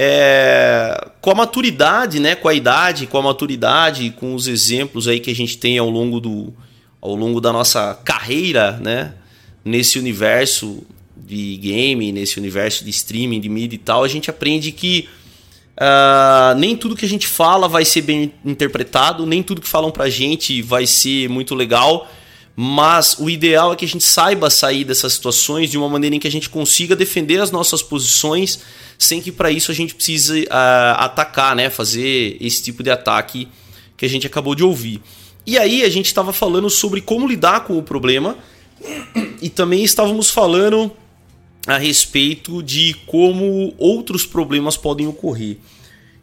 é, 0.00 1.08
com 1.20 1.32
a 1.32 1.34
maturidade, 1.34 2.20
né, 2.20 2.36
com 2.36 2.46
a 2.46 2.54
idade, 2.54 3.08
com 3.08 3.18
a 3.18 3.22
maturidade, 3.22 4.10
com 4.10 4.32
os 4.32 4.46
exemplos 4.46 5.08
aí 5.08 5.18
que 5.18 5.28
a 5.28 5.34
gente 5.34 5.58
tem 5.58 5.76
ao 5.76 5.90
longo 5.90 6.20
do 6.20 6.54
ao 7.00 7.16
longo 7.16 7.40
da 7.40 7.52
nossa 7.52 7.94
carreira, 8.04 8.72
né, 8.80 9.14
nesse 9.64 9.98
universo 9.98 10.84
de 11.16 11.56
game, 11.56 12.12
nesse 12.12 12.38
universo 12.38 12.84
de 12.84 12.90
streaming, 12.90 13.40
de 13.40 13.48
mídia 13.48 13.74
e 13.74 13.78
tal, 13.78 14.04
a 14.04 14.08
gente 14.08 14.30
aprende 14.30 14.70
que 14.70 15.08
uh, 15.78 16.58
nem 16.58 16.76
tudo 16.76 16.96
que 16.96 17.04
a 17.04 17.08
gente 17.08 17.26
fala 17.26 17.68
vai 17.68 17.84
ser 17.84 18.02
bem 18.02 18.32
interpretado, 18.44 19.24
nem 19.24 19.42
tudo 19.42 19.60
que 19.60 19.68
falam 19.68 19.90
pra 19.90 20.10
gente 20.10 20.60
vai 20.60 20.86
ser 20.86 21.28
muito 21.28 21.54
legal, 21.54 22.08
mas 22.54 23.16
o 23.18 23.30
ideal 23.30 23.72
é 23.72 23.76
que 23.76 23.84
a 23.84 23.88
gente 23.88 24.02
saiba 24.02 24.50
sair 24.50 24.84
dessas 24.84 25.12
situações 25.12 25.70
de 25.70 25.78
uma 25.78 25.88
maneira 25.88 26.16
em 26.16 26.18
que 26.18 26.26
a 26.26 26.30
gente 26.30 26.50
consiga 26.50 26.96
defender 26.96 27.40
as 27.40 27.52
nossas 27.52 27.82
posições 27.82 28.60
sem 28.98 29.22
que 29.22 29.30
para 29.30 29.50
isso 29.50 29.70
a 29.70 29.74
gente 29.74 29.94
precise 29.94 30.42
uh, 30.42 30.96
atacar, 30.96 31.54
né? 31.54 31.70
Fazer 31.70 32.36
esse 32.40 32.60
tipo 32.62 32.82
de 32.82 32.90
ataque 32.90 33.46
que 33.96 34.04
a 34.04 34.08
gente 34.08 34.26
acabou 34.26 34.56
de 34.56 34.64
ouvir. 34.64 35.00
E 35.46 35.56
aí 35.56 35.84
a 35.84 35.88
gente 35.88 36.06
estava 36.06 36.32
falando 36.32 36.68
sobre 36.68 37.00
como 37.00 37.28
lidar 37.28 37.60
com 37.60 37.78
o 37.78 37.82
problema 37.82 38.36
e 39.40 39.48
também 39.48 39.84
estávamos 39.84 40.28
falando 40.28 40.90
a 41.66 41.76
respeito 41.76 42.62
de 42.62 42.94
como 43.06 43.74
outros 43.78 44.24
problemas 44.24 44.76
podem 44.76 45.06
ocorrer. 45.06 45.58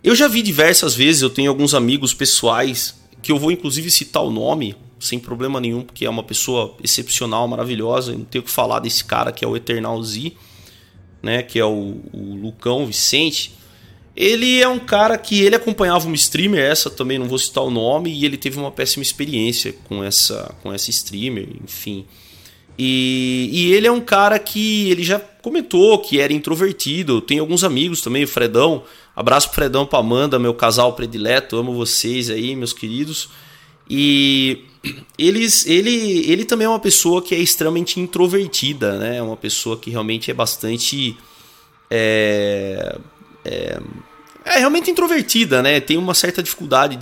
Eu 0.04 0.16
já 0.16 0.28
vi 0.28 0.42
diversas 0.42 0.96
vezes, 0.96 1.22
eu 1.22 1.30
tenho 1.30 1.50
alguns 1.50 1.74
amigos 1.74 2.14
pessoais 2.14 2.96
que 3.22 3.32
eu 3.32 3.40
vou 3.40 3.52
inclusive 3.52 3.90
citar 3.90 4.24
o 4.24 4.30
nome, 4.30 4.76
sem 5.00 5.18
problema 5.18 5.60
nenhum, 5.60 5.82
porque 5.82 6.06
é 6.06 6.10
uma 6.10 6.24
pessoa 6.24 6.76
excepcional, 6.84 7.48
maravilhosa. 7.48 8.14
não 8.14 8.24
tenho 8.24 8.44
que 8.44 8.52
falar 8.52 8.80
desse 8.80 9.04
cara 9.04 9.32
que 9.32 9.44
é 9.44 9.48
o 9.48 9.56
Eternal 9.56 10.02
Z, 10.04 10.32
né? 11.22 11.42
Que 11.42 11.60
é 11.60 11.66
o, 11.66 12.00
o 12.14 12.36
Lucão 12.36 12.86
Vicente. 12.86 13.54
Ele 14.16 14.62
é 14.62 14.68
um 14.68 14.80
cara 14.80 15.18
que 15.18 15.42
ele 15.42 15.56
acompanhava 15.56 16.06
uma 16.06 16.16
streamer, 16.16 16.64
essa 16.64 16.90
também 16.90 17.18
não 17.20 17.28
vou 17.28 17.38
citar 17.38 17.64
o 17.64 17.72
nome, 17.72 18.14
e 18.14 18.24
ele 18.24 18.38
teve 18.38 18.58
uma 18.58 18.72
péssima 18.72 19.02
experiência 19.02 19.74
com 19.86 20.04
essa, 20.04 20.56
com 20.62 20.72
essa 20.72 20.90
streamer, 20.90 21.50
enfim. 21.64 22.06
E, 22.78 23.50
e 23.52 23.74
ele 23.74 23.88
é 23.88 23.92
um 23.92 24.02
cara 24.02 24.38
que 24.38 24.90
ele 24.90 25.04
já 25.04 25.20
comentou 25.20 26.00
que 26.00 26.20
era 26.20 26.34
introvertido. 26.34 27.22
Tem 27.22 27.40
alguns 27.40 27.64
amigos 27.64 28.02
também, 28.02 28.24
o 28.24 28.28
Fredão. 28.28 28.84
Abraço 29.16 29.48
pro 29.48 29.56
Fredão, 29.56 29.86
pra 29.86 30.00
Amanda, 30.00 30.38
meu 30.38 30.54
casal 30.54 30.94
predileto. 30.94 31.58
Amo 31.58 31.74
vocês 31.74 32.30
aí, 32.30 32.56
meus 32.56 32.74
queridos. 32.74 33.30
E 33.90 34.66
eles, 35.18 35.66
ele, 35.66 36.30
ele 36.30 36.44
também 36.46 36.66
é 36.66 36.70
uma 36.70 36.80
pessoa 36.80 37.22
que 37.22 37.34
é 37.34 37.40
extremamente 37.40 38.00
introvertida, 38.00 38.98
né? 38.98 39.18
É 39.18 39.22
uma 39.22 39.38
pessoa 39.38 39.78
que 39.78 39.90
realmente 39.90 40.30
é 40.30 40.34
bastante. 40.34 41.18
É, 41.90 42.98
é, 43.46 43.80
é, 44.44 44.60
realmente 44.60 44.90
introvertida, 44.90 45.62
né? 45.62 45.80
Tem 45.80 45.98
uma 45.98 46.14
certa 46.14 46.42
dificuldade, 46.42 47.00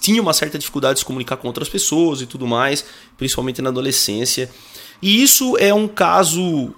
tinha 0.00 0.20
uma 0.20 0.32
certa 0.32 0.58
dificuldade 0.58 0.94
de 0.94 1.00
se 1.00 1.04
comunicar 1.04 1.36
com 1.36 1.46
outras 1.46 1.68
pessoas 1.68 2.20
e 2.20 2.26
tudo 2.26 2.46
mais, 2.46 2.84
principalmente 3.16 3.62
na 3.62 3.70
adolescência. 3.70 4.50
E 5.00 5.22
isso 5.22 5.56
é 5.58 5.72
um 5.72 5.88
caso 5.88 6.74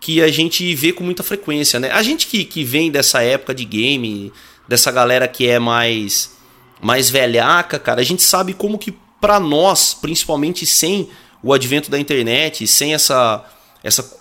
que 0.00 0.22
a 0.22 0.28
gente 0.28 0.74
vê 0.74 0.92
com 0.92 1.02
muita 1.02 1.22
frequência, 1.22 1.80
né? 1.80 1.90
A 1.90 2.02
gente 2.02 2.26
que, 2.26 2.44
que 2.44 2.62
vem 2.62 2.90
dessa 2.90 3.22
época 3.22 3.54
de 3.54 3.64
game, 3.64 4.32
dessa 4.68 4.90
galera 4.90 5.26
que 5.26 5.48
é 5.48 5.58
mais 5.58 6.36
mais 6.80 7.08
velhaca, 7.08 7.78
cara, 7.78 8.02
a 8.02 8.04
gente 8.04 8.22
sabe 8.22 8.52
como 8.52 8.78
que 8.78 8.94
para 9.20 9.40
nós, 9.40 9.94
principalmente 9.94 10.66
sem 10.66 11.08
o 11.42 11.52
advento 11.52 11.90
da 11.90 11.98
internet, 11.98 12.66
sem 12.66 12.94
essa, 12.94 13.44
essa, 13.82 14.18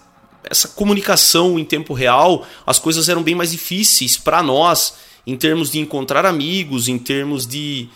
essa 0.50 0.68
comunicação 0.70 1.60
em 1.60 1.66
tempo 1.66 1.94
real, 1.94 2.48
as 2.66 2.80
coisas 2.80 3.10
eram 3.10 3.22
bem 3.22 3.36
mais 3.36 3.52
difíceis 3.52 4.18
para 4.18 4.42
nós 4.42 4.96
em 5.28 5.36
termos 5.36 5.72
de 5.72 5.80
encontrar 5.80 6.26
amigos, 6.26 6.88
em 6.88 6.98
termos 6.98 7.46
de, 7.46 7.90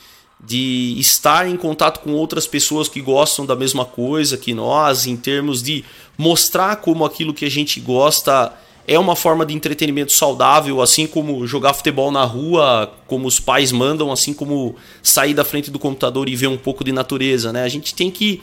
de 0.43 0.95
estar 0.97 1.47
em 1.47 1.57
contato 1.57 1.99
com 1.99 2.13
outras 2.13 2.47
pessoas 2.47 2.87
que 2.87 3.01
gostam 3.01 3.45
da 3.45 3.55
mesma 3.55 3.83
coisa 3.83 4.37
que 4.37 4.53
nós, 4.53 5.05
em 5.05 5.17
termos 5.17 5.61
de 5.61 5.83
mostrar 6.17 6.77
como 6.77 7.03
aquilo 7.03 7.33
que 7.33 7.45
a 7.45 7.51
gente 7.51 7.79
gosta 7.79 8.53
é 8.87 8.97
uma 8.97 9.15
forma 9.15 9.45
de 9.45 9.53
entretenimento 9.53 10.11
saudável, 10.11 10.81
assim 10.81 11.05
como 11.05 11.45
jogar 11.45 11.75
futebol 11.75 12.09
na 12.09 12.23
rua, 12.23 12.91
como 13.05 13.27
os 13.27 13.39
pais 13.39 13.71
mandam, 13.71 14.11
assim 14.11 14.33
como 14.33 14.75
sair 15.03 15.35
da 15.35 15.43
frente 15.43 15.69
do 15.69 15.77
computador 15.77 16.27
e 16.27 16.35
ver 16.35 16.47
um 16.47 16.57
pouco 16.57 16.83
de 16.83 16.91
natureza, 16.91 17.53
né? 17.53 17.63
A 17.63 17.69
gente 17.69 17.93
tem 17.93 18.09
que 18.09 18.41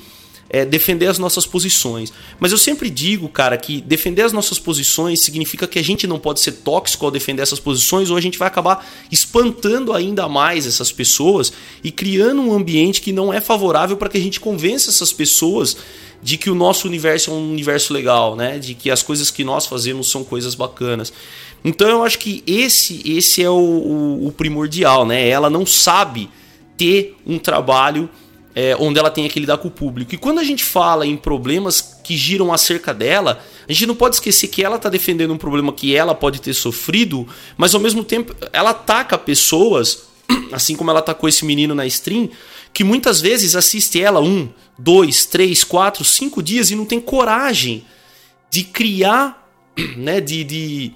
é, 0.48 0.64
defender 0.64 1.06
as 1.06 1.18
nossas 1.18 1.46
posições. 1.46 2.12
Mas 2.38 2.52
eu 2.52 2.58
sempre 2.58 2.88
digo, 2.88 3.28
cara, 3.28 3.56
que 3.56 3.80
defender 3.80 4.22
as 4.22 4.32
nossas 4.32 4.58
posições 4.58 5.20
significa 5.20 5.66
que 5.66 5.78
a 5.78 5.84
gente 5.84 6.06
não 6.06 6.18
pode 6.18 6.40
ser 6.40 6.52
tóxico 6.52 7.04
ao 7.04 7.10
defender 7.10 7.42
essas 7.42 7.60
posições, 7.60 8.10
ou 8.10 8.16
a 8.16 8.20
gente 8.20 8.38
vai 8.38 8.48
acabar 8.48 8.86
espantando 9.10 9.92
ainda 9.92 10.28
mais 10.28 10.66
essas 10.66 10.92
pessoas 10.92 11.52
e 11.82 11.90
criando 11.90 12.40
um 12.40 12.52
ambiente 12.52 13.00
que 13.00 13.12
não 13.12 13.32
é 13.32 13.40
favorável 13.40 13.96
para 13.96 14.08
que 14.08 14.18
a 14.18 14.20
gente 14.20 14.40
convença 14.40 14.90
essas 14.90 15.12
pessoas 15.12 15.76
de 16.22 16.36
que 16.36 16.50
o 16.50 16.54
nosso 16.54 16.88
universo 16.88 17.30
é 17.30 17.34
um 17.34 17.50
universo 17.50 17.92
legal, 17.92 18.34
né? 18.34 18.58
De 18.58 18.74
que 18.74 18.90
as 18.90 19.02
coisas 19.02 19.30
que 19.30 19.44
nós 19.44 19.66
fazemos 19.66 20.10
são 20.10 20.24
coisas 20.24 20.54
bacanas. 20.54 21.12
Então 21.64 21.88
eu 21.88 22.02
acho 22.02 22.18
que 22.18 22.42
esse 22.46 23.02
esse 23.04 23.42
é 23.42 23.50
o, 23.50 23.54
o, 23.54 24.26
o 24.28 24.32
primordial, 24.32 25.04
né? 25.04 25.28
Ela 25.28 25.50
não 25.50 25.66
sabe 25.66 26.30
ter 26.76 27.16
um 27.26 27.38
trabalho 27.38 28.08
é, 28.58 28.74
onde 28.80 28.98
ela 28.98 29.10
tem 29.10 29.28
que 29.28 29.38
lidar 29.38 29.58
com 29.58 29.68
o 29.68 29.70
público. 29.70 30.14
E 30.14 30.18
quando 30.18 30.38
a 30.38 30.44
gente 30.44 30.64
fala 30.64 31.06
em 31.06 31.14
problemas 31.14 31.98
que 32.02 32.16
giram 32.16 32.54
acerca 32.54 32.94
dela, 32.94 33.38
a 33.68 33.72
gente 33.72 33.84
não 33.84 33.94
pode 33.94 34.16
esquecer 34.16 34.48
que 34.48 34.64
ela 34.64 34.76
está 34.76 34.88
defendendo 34.88 35.30
um 35.34 35.36
problema 35.36 35.70
que 35.74 35.94
ela 35.94 36.14
pode 36.14 36.40
ter 36.40 36.54
sofrido, 36.54 37.28
mas 37.54 37.74
ao 37.74 37.80
mesmo 37.82 38.02
tempo 38.02 38.34
ela 38.54 38.70
ataca 38.70 39.18
pessoas, 39.18 40.04
assim 40.52 40.74
como 40.74 40.90
ela 40.90 41.00
atacou 41.00 41.28
esse 41.28 41.44
menino 41.44 41.74
na 41.74 41.84
stream, 41.84 42.30
que 42.72 42.82
muitas 42.82 43.20
vezes 43.20 43.54
assiste 43.54 44.00
ela 44.00 44.22
um, 44.22 44.48
dois, 44.78 45.26
três, 45.26 45.62
quatro, 45.62 46.02
cinco 46.02 46.42
dias 46.42 46.70
e 46.70 46.76
não 46.76 46.86
tem 46.86 46.98
coragem 46.98 47.84
de 48.50 48.64
criar, 48.64 49.50
né, 49.98 50.18
de, 50.18 50.42
de, 50.44 50.92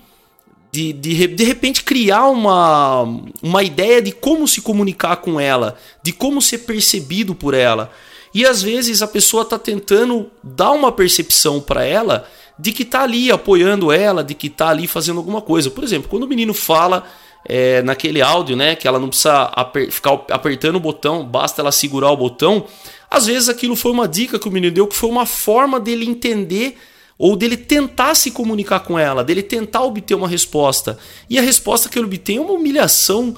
de, 0.72 0.92
de, 0.92 1.26
de 1.26 1.44
repente 1.44 1.82
criar 1.82 2.26
uma, 2.28 3.02
uma 3.42 3.62
ideia 3.62 4.00
de 4.00 4.12
como 4.12 4.46
se 4.46 4.60
comunicar 4.60 5.16
com 5.16 5.40
ela, 5.40 5.76
de 6.02 6.12
como 6.12 6.40
ser 6.40 6.58
percebido 6.58 7.34
por 7.34 7.54
ela. 7.54 7.90
E 8.32 8.46
às 8.46 8.62
vezes 8.62 9.02
a 9.02 9.08
pessoa 9.08 9.42
está 9.42 9.58
tentando 9.58 10.30
dar 10.42 10.70
uma 10.70 10.92
percepção 10.92 11.60
para 11.60 11.84
ela 11.84 12.28
de 12.56 12.72
que 12.72 12.82
está 12.82 13.02
ali 13.02 13.32
apoiando 13.32 13.90
ela, 13.90 14.22
de 14.22 14.34
que 14.34 14.46
está 14.46 14.68
ali 14.68 14.86
fazendo 14.86 15.16
alguma 15.16 15.40
coisa. 15.40 15.70
Por 15.70 15.82
exemplo, 15.82 16.08
quando 16.08 16.24
o 16.24 16.28
menino 16.28 16.54
fala 16.54 17.04
é, 17.44 17.82
naquele 17.82 18.20
áudio, 18.20 18.54
né? 18.54 18.76
Que 18.76 18.86
ela 18.86 18.98
não 18.98 19.08
precisa 19.08 19.44
aper 19.44 19.90
ficar 19.90 20.12
apertando 20.30 20.76
o 20.76 20.80
botão, 20.80 21.24
basta 21.24 21.62
ela 21.62 21.72
segurar 21.72 22.10
o 22.10 22.16
botão. 22.16 22.64
Às 23.10 23.26
vezes 23.26 23.48
aquilo 23.48 23.74
foi 23.74 23.90
uma 23.90 24.06
dica 24.06 24.38
que 24.38 24.46
o 24.46 24.52
menino 24.52 24.72
deu, 24.72 24.86
que 24.86 24.94
foi 24.94 25.10
uma 25.10 25.26
forma 25.26 25.80
dele 25.80 26.08
entender 26.08 26.76
ou 27.20 27.36
dele 27.36 27.58
tentar 27.58 28.14
se 28.14 28.30
comunicar 28.30 28.80
com 28.80 28.98
ela, 28.98 29.22
dele 29.22 29.42
tentar 29.42 29.82
obter 29.82 30.14
uma 30.14 30.26
resposta. 30.26 30.96
E 31.28 31.38
a 31.38 31.42
resposta 31.42 31.86
que 31.86 31.98
ele 31.98 32.06
obtém 32.06 32.38
é 32.38 32.40
uma 32.40 32.54
humilhação 32.54 33.36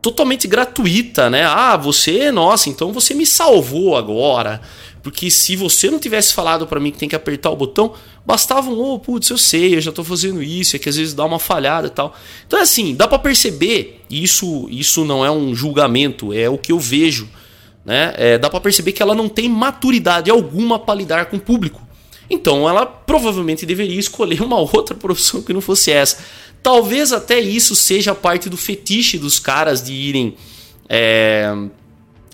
totalmente 0.00 0.48
gratuita, 0.48 1.28
né? 1.28 1.44
Ah, 1.44 1.76
você, 1.76 2.32
nossa, 2.32 2.70
então 2.70 2.94
você 2.94 3.12
me 3.12 3.26
salvou 3.26 3.94
agora. 3.94 4.62
Porque 5.02 5.30
se 5.30 5.54
você 5.54 5.90
não 5.90 5.98
tivesse 5.98 6.32
falado 6.32 6.66
para 6.66 6.80
mim 6.80 6.90
que 6.90 6.96
tem 6.96 7.06
que 7.06 7.14
apertar 7.14 7.50
o 7.50 7.56
botão, 7.56 7.92
bastava 8.24 8.70
um, 8.70 8.80
oh, 8.80 8.98
putz, 8.98 9.28
eu 9.28 9.36
sei, 9.36 9.76
eu 9.76 9.82
já 9.82 9.92
tô 9.92 10.02
fazendo 10.02 10.42
isso, 10.42 10.74
é 10.74 10.78
que 10.78 10.88
às 10.88 10.96
vezes 10.96 11.12
dá 11.12 11.26
uma 11.26 11.38
falhada 11.38 11.88
e 11.88 11.90
tal. 11.90 12.14
Então 12.46 12.58
é 12.58 12.62
assim, 12.62 12.94
dá 12.94 13.06
para 13.06 13.18
perceber, 13.18 14.02
e 14.08 14.24
isso, 14.24 14.66
isso 14.70 15.04
não 15.04 15.22
é 15.22 15.30
um 15.30 15.54
julgamento, 15.54 16.32
é 16.32 16.48
o 16.48 16.56
que 16.56 16.72
eu 16.72 16.78
vejo, 16.78 17.28
né? 17.84 18.14
É, 18.16 18.38
dá 18.38 18.48
para 18.48 18.62
perceber 18.62 18.92
que 18.92 19.02
ela 19.02 19.14
não 19.14 19.28
tem 19.28 19.46
maturidade 19.46 20.30
alguma 20.30 20.78
para 20.78 20.94
lidar 20.94 21.26
com 21.26 21.36
o 21.36 21.40
público. 21.40 21.84
Então 22.28 22.68
ela 22.68 22.86
provavelmente 22.86 23.66
deveria 23.66 23.98
escolher 23.98 24.42
uma 24.42 24.58
outra 24.58 24.94
profissão 24.94 25.42
que 25.42 25.52
não 25.52 25.60
fosse 25.60 25.90
essa. 25.90 26.18
Talvez 26.62 27.12
até 27.12 27.38
isso 27.40 27.74
seja 27.74 28.14
parte 28.14 28.48
do 28.48 28.56
fetiche 28.56 29.18
dos 29.18 29.38
caras 29.38 29.82
de 29.82 29.92
irem. 29.92 30.36
É, 30.88 31.52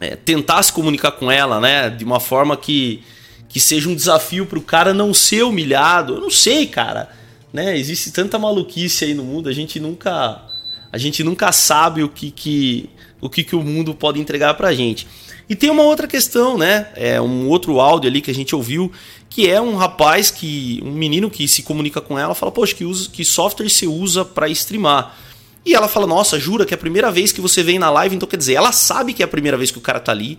é, 0.01 0.17
tentar 0.17 0.63
se 0.63 0.73
comunicar 0.73 1.13
com 1.13 1.31
ela, 1.31 1.61
né? 1.61 1.91
De 1.91 2.05
uma 2.05 2.19
forma 2.19 2.57
que, 2.57 3.03
que 3.49 3.61
seja 3.61 3.89
um 3.89 3.95
desafio 3.95 4.47
para 4.47 4.59
o 4.59 4.63
cara 4.63 4.95
não 4.95 5.13
ser 5.13 5.43
humilhado. 5.43 6.15
Eu 6.15 6.21
não 6.21 6.31
sei, 6.31 6.67
cara. 6.67 7.11
Né? 7.53 7.77
Existe 7.77 8.13
tanta 8.13 8.39
maluquice 8.39 9.05
aí 9.05 9.15
no 9.15 9.25
mundo, 9.25 9.49
a 9.49 9.53
gente 9.53 9.81
nunca 9.81 10.47
a 10.93 10.99
gente 10.99 11.23
nunca 11.23 11.53
sabe 11.53 12.03
o 12.03 12.09
que, 12.09 12.31
que 12.31 12.91
o 13.21 13.29
que, 13.29 13.45
que 13.45 13.55
o 13.55 13.63
mundo 13.63 13.95
pode 13.95 14.21
entregar 14.21 14.55
pra 14.55 14.73
gente. 14.73 15.07
E 15.51 15.57
tem 15.57 15.69
uma 15.69 15.83
outra 15.83 16.07
questão, 16.07 16.57
né? 16.57 16.87
É 16.95 17.21
um 17.21 17.49
outro 17.49 17.81
áudio 17.81 18.09
ali 18.09 18.21
que 18.21 18.31
a 18.31 18.35
gente 18.35 18.55
ouviu, 18.55 18.93
que 19.29 19.51
é 19.51 19.61
um 19.61 19.75
rapaz 19.75 20.31
que 20.31 20.81
um 20.85 20.93
menino 20.93 21.29
que 21.29 21.49
se 21.49 21.65
comunica 21.65 22.01
com 22.01 22.17
ela, 22.17 22.37
fala: 22.37 22.53
"Poxa, 22.53 22.73
que 22.73 22.85
usa 22.85 23.11
que 23.11 23.25
software 23.25 23.69
você 23.69 23.85
usa 23.85 24.25
para 24.25 24.49
streamar?" 24.49 25.19
E 25.67 25.75
ela 25.75 25.89
fala: 25.89 26.07
Nossa, 26.07 26.39
jura 26.39 26.65
que 26.65 26.73
é 26.73 26.77
a 26.77 26.79
primeira 26.79 27.11
vez 27.11 27.33
que 27.33 27.41
você 27.41 27.65
vem 27.65 27.81
na 27.81 27.91
live, 27.91 28.15
então 28.15 28.29
quer 28.29 28.37
dizer, 28.37 28.55
ela 28.55 28.71
sabe 28.71 29.13
que 29.13 29.23
é 29.23 29.25
a 29.25 29.29
primeira 29.29 29.57
vez 29.57 29.73
que 29.73 29.79
o 29.79 29.81
cara 29.81 29.99
tá 29.99 30.13
ali. 30.13 30.39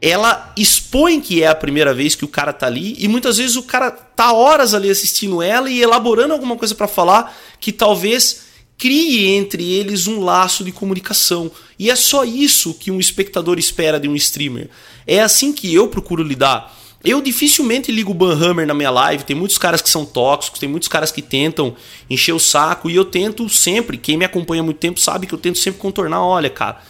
Ela 0.00 0.54
expõe 0.56 1.20
que 1.20 1.42
é 1.42 1.48
a 1.48 1.54
primeira 1.54 1.92
vez 1.92 2.14
que 2.14 2.24
o 2.24 2.28
cara 2.28 2.54
tá 2.54 2.66
ali, 2.66 2.96
e 2.98 3.08
muitas 3.08 3.36
vezes 3.36 3.56
o 3.56 3.62
cara 3.62 3.90
tá 3.90 4.32
horas 4.32 4.72
ali 4.72 4.88
assistindo 4.88 5.42
ela 5.42 5.68
e 5.68 5.82
elaborando 5.82 6.32
alguma 6.32 6.56
coisa 6.56 6.74
para 6.74 6.88
falar 6.88 7.36
que 7.60 7.72
talvez 7.72 8.47
crie 8.78 9.26
entre 9.34 9.72
eles 9.72 10.06
um 10.06 10.20
laço 10.20 10.62
de 10.64 10.70
comunicação. 10.70 11.50
E 11.76 11.90
é 11.90 11.96
só 11.96 12.24
isso 12.24 12.72
que 12.72 12.90
um 12.90 13.00
espectador 13.00 13.58
espera 13.58 13.98
de 13.98 14.08
um 14.08 14.14
streamer. 14.14 14.70
É 15.06 15.20
assim 15.20 15.52
que 15.52 15.74
eu 15.74 15.88
procuro 15.88 16.22
lidar. 16.22 16.78
Eu 17.04 17.20
dificilmente 17.20 17.92
ligo 17.92 18.12
o 18.12 18.14
Banhammer 18.14 18.66
na 18.66 18.74
minha 18.74 18.90
live. 18.90 19.24
Tem 19.24 19.36
muitos 19.36 19.58
caras 19.58 19.82
que 19.82 19.90
são 19.90 20.04
tóxicos, 20.04 20.60
tem 20.60 20.68
muitos 20.68 20.88
caras 20.88 21.10
que 21.10 21.22
tentam 21.22 21.76
encher 22.08 22.32
o 22.32 22.40
saco. 22.40 22.88
E 22.88 22.94
eu 22.94 23.04
tento 23.04 23.48
sempre, 23.48 23.98
quem 23.98 24.16
me 24.16 24.24
acompanha 24.24 24.62
há 24.62 24.64
muito 24.64 24.78
tempo 24.78 25.00
sabe 25.00 25.26
que 25.26 25.34
eu 25.34 25.38
tento 25.38 25.58
sempre 25.58 25.80
contornar. 25.80 26.22
Olha, 26.22 26.50
cara, 26.50 26.80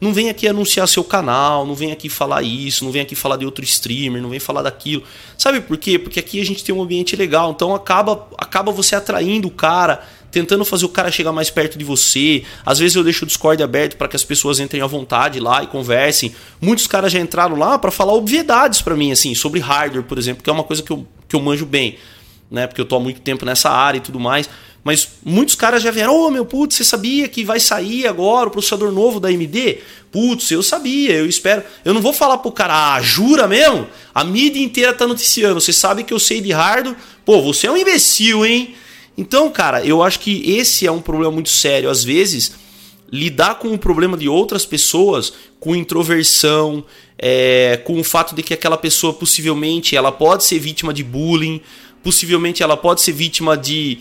não 0.00 0.12
vem 0.12 0.28
aqui 0.30 0.46
anunciar 0.46 0.86
seu 0.86 1.02
canal, 1.02 1.66
não 1.66 1.74
vem 1.74 1.90
aqui 1.90 2.08
falar 2.08 2.42
isso, 2.42 2.84
não 2.84 2.92
vem 2.92 3.02
aqui 3.02 3.14
falar 3.14 3.36
de 3.36 3.44
outro 3.44 3.64
streamer, 3.64 4.22
não 4.22 4.30
vem 4.30 4.38
falar 4.38 4.62
daquilo. 4.62 5.02
Sabe 5.36 5.60
por 5.60 5.76
quê? 5.76 5.98
Porque 5.98 6.20
aqui 6.20 6.40
a 6.40 6.44
gente 6.44 6.62
tem 6.62 6.74
um 6.74 6.80
ambiente 6.80 7.16
legal, 7.16 7.50
então 7.50 7.74
acaba, 7.74 8.28
acaba 8.38 8.70
você 8.70 8.94
atraindo 8.94 9.48
o 9.48 9.50
cara, 9.50 10.04
tentando 10.30 10.64
fazer 10.64 10.84
o 10.84 10.88
cara 10.88 11.10
chegar 11.10 11.32
mais 11.32 11.50
perto 11.50 11.76
de 11.76 11.84
você. 11.84 12.44
Às 12.64 12.78
vezes 12.78 12.96
eu 12.96 13.02
deixo 13.02 13.24
o 13.24 13.26
Discord 13.26 13.60
aberto 13.60 13.96
para 13.96 14.06
que 14.06 14.14
as 14.14 14.24
pessoas 14.24 14.60
entrem 14.60 14.82
à 14.82 14.86
vontade 14.86 15.40
lá 15.40 15.62
e 15.64 15.66
conversem. 15.66 16.32
Muitos 16.60 16.86
caras 16.86 17.10
já 17.10 17.18
entraram 17.18 17.56
lá 17.56 17.78
para 17.78 17.90
falar 17.90 18.12
obviedades 18.12 18.80
para 18.80 18.94
mim, 18.94 19.10
assim, 19.10 19.34
sobre 19.34 19.58
hardware, 19.58 20.04
por 20.04 20.18
exemplo, 20.18 20.44
que 20.44 20.50
é 20.50 20.52
uma 20.52 20.64
coisa 20.64 20.82
que 20.82 20.92
eu, 20.92 21.06
que 21.28 21.34
eu 21.34 21.40
manjo 21.40 21.66
bem, 21.66 21.98
né? 22.48 22.68
Porque 22.68 22.80
eu 22.80 22.84
tô 22.84 22.96
há 22.96 23.00
muito 23.00 23.20
tempo 23.20 23.44
nessa 23.44 23.70
área 23.70 23.98
e 23.98 24.00
tudo 24.00 24.20
mais. 24.20 24.48
Mas 24.84 25.08
muitos 25.24 25.54
caras 25.54 25.82
já 25.82 25.90
vieram, 25.90 26.14
ô 26.14 26.26
oh, 26.26 26.30
meu 26.30 26.46
putz, 26.46 26.76
você 26.76 26.84
sabia 26.84 27.28
que 27.28 27.44
vai 27.44 27.60
sair 27.60 28.06
agora 28.06 28.48
o 28.48 28.50
processador 28.50 28.90
novo 28.92 29.20
da 29.20 29.28
AMD? 29.28 29.78
Putz, 30.10 30.50
eu 30.50 30.62
sabia, 30.62 31.12
eu 31.12 31.26
espero. 31.26 31.62
Eu 31.84 31.92
não 31.92 32.00
vou 32.00 32.12
falar 32.12 32.38
pro 32.38 32.50
cara, 32.50 32.94
ah, 32.94 33.02
jura 33.02 33.46
mesmo? 33.46 33.86
A 34.14 34.24
mídia 34.24 34.62
inteira 34.62 34.92
tá 34.92 35.06
noticiando, 35.06 35.60
você 35.60 35.72
sabe 35.72 36.04
que 36.04 36.14
eu 36.14 36.18
sei 36.18 36.40
de 36.40 36.52
hardware. 36.52 36.96
Pô, 37.24 37.42
você 37.42 37.66
é 37.66 37.70
um 37.70 37.76
imbecil, 37.76 38.46
hein? 38.46 38.74
Então, 39.16 39.50
cara, 39.50 39.84
eu 39.84 40.02
acho 40.02 40.20
que 40.20 40.48
esse 40.48 40.86
é 40.86 40.92
um 40.92 41.00
problema 41.00 41.32
muito 41.32 41.50
sério. 41.50 41.90
Às 41.90 42.04
vezes, 42.04 42.52
lidar 43.10 43.56
com 43.56 43.68
o 43.72 43.78
problema 43.78 44.16
de 44.16 44.28
outras 44.28 44.64
pessoas, 44.64 45.32
com 45.58 45.74
introversão, 45.74 46.84
é, 47.18 47.80
com 47.84 47.98
o 47.98 48.04
fato 48.04 48.34
de 48.34 48.42
que 48.42 48.54
aquela 48.54 48.76
pessoa 48.76 49.12
possivelmente 49.12 49.96
ela 49.96 50.12
pode 50.12 50.44
ser 50.44 50.58
vítima 50.58 50.94
de 50.94 51.02
bullying, 51.02 51.60
possivelmente 52.02 52.62
ela 52.62 52.76
pode 52.76 53.00
ser 53.00 53.12
vítima 53.12 53.56
de 53.56 53.98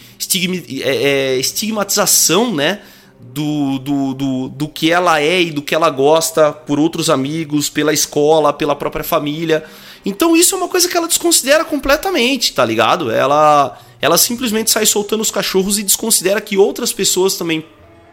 é, 0.81 0.95
é, 0.95 1.37
estigmatização, 1.37 2.53
né? 2.53 2.81
Do, 3.19 3.79
do, 3.79 4.13
do, 4.13 4.49
do 4.49 4.67
que 4.67 4.91
ela 4.91 5.19
é 5.19 5.41
e 5.41 5.51
do 5.51 5.61
que 5.61 5.73
ela 5.73 5.89
gosta 5.89 6.51
por 6.51 6.79
outros 6.79 7.09
amigos, 7.09 7.69
pela 7.69 7.91
escola, 7.91 8.53
pela 8.53 8.75
própria 8.75 9.03
família. 9.03 9.63
Então 10.05 10.35
isso 10.35 10.55
é 10.55 10.57
uma 10.57 10.67
coisa 10.67 10.87
que 10.87 10.95
ela 10.95 11.07
desconsidera 11.07 11.65
completamente, 11.65 12.53
tá 12.53 12.63
ligado? 12.63 13.11
Ela, 13.11 13.77
ela 13.99 14.17
simplesmente 14.17 14.71
sai 14.71 14.85
soltando 14.85 15.21
os 15.21 15.31
cachorros 15.31 15.77
e 15.77 15.83
desconsidera 15.83 16.39
que 16.39 16.57
outras 16.57 16.93
pessoas 16.93 17.35
também 17.35 17.65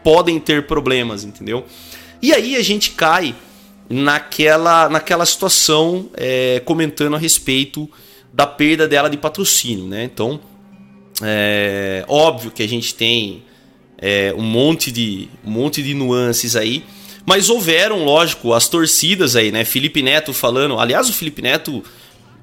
podem 0.03 0.39
ter 0.39 0.67
problemas, 0.67 1.23
entendeu? 1.23 1.65
E 2.21 2.33
aí 2.33 2.55
a 2.55 2.63
gente 2.63 2.91
cai 2.91 3.35
naquela, 3.89 4.89
naquela 4.89 5.25
situação 5.25 6.09
é, 6.15 6.61
comentando 6.65 7.15
a 7.15 7.19
respeito 7.19 7.89
da 8.35 8.45
perda 8.45 8.85
dela 8.85 9.09
de 9.09 9.15
patrocínio, 9.15 9.85
né? 9.85 10.03
Então, 10.03 10.41
é 11.23 12.03
óbvio 12.09 12.51
que 12.51 12.61
a 12.61 12.67
gente 12.67 12.93
tem 12.93 13.43
é, 13.97 14.33
um 14.37 14.41
monte 14.41 14.91
de 14.91 15.29
um 15.45 15.51
monte 15.51 15.81
de 15.81 15.93
nuances 15.93 16.57
aí, 16.57 16.83
mas 17.25 17.49
houveram, 17.49 18.03
lógico, 18.03 18.53
as 18.53 18.67
torcidas 18.67 19.37
aí, 19.37 19.53
né? 19.53 19.63
Felipe 19.63 20.01
Neto 20.01 20.33
falando, 20.33 20.77
aliás, 20.77 21.09
o 21.09 21.13
Felipe 21.13 21.41
Neto, 21.41 21.81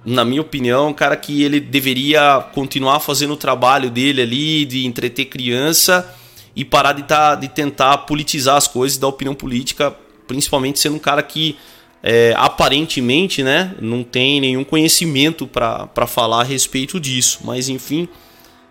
na 0.03 0.25
minha 0.25 0.41
opinião, 0.41 0.89
um 0.89 0.95
cara 0.95 1.15
que 1.15 1.43
ele 1.43 1.61
deveria 1.61 2.41
continuar 2.55 2.99
fazendo 3.01 3.35
o 3.35 3.37
trabalho 3.37 3.91
dele 3.91 4.23
ali 4.23 4.65
de 4.65 4.87
entreter 4.87 5.27
criança 5.27 6.11
e 6.57 6.65
parar 6.65 6.93
de, 6.95 7.03
tá, 7.03 7.35
de 7.35 7.49
tentar 7.49 7.99
politizar 7.99 8.57
as 8.57 8.67
coisas 8.67 8.97
da 8.97 9.07
opinião 9.07 9.35
política, 9.35 9.95
principalmente 10.27 10.79
sendo 10.79 10.97
um 10.97 10.99
cara 10.99 11.23
que 11.23 11.55
é, 12.03 12.35
aparentemente 12.37 13.43
né, 13.43 13.75
não 13.81 14.03
tem 14.03 14.41
nenhum 14.41 14.65
conhecimento 14.65 15.47
para 15.47 16.07
falar 16.07 16.41
a 16.41 16.45
respeito 16.45 16.99
disso. 16.99 17.41
Mas 17.45 17.69
enfim, 17.69 18.09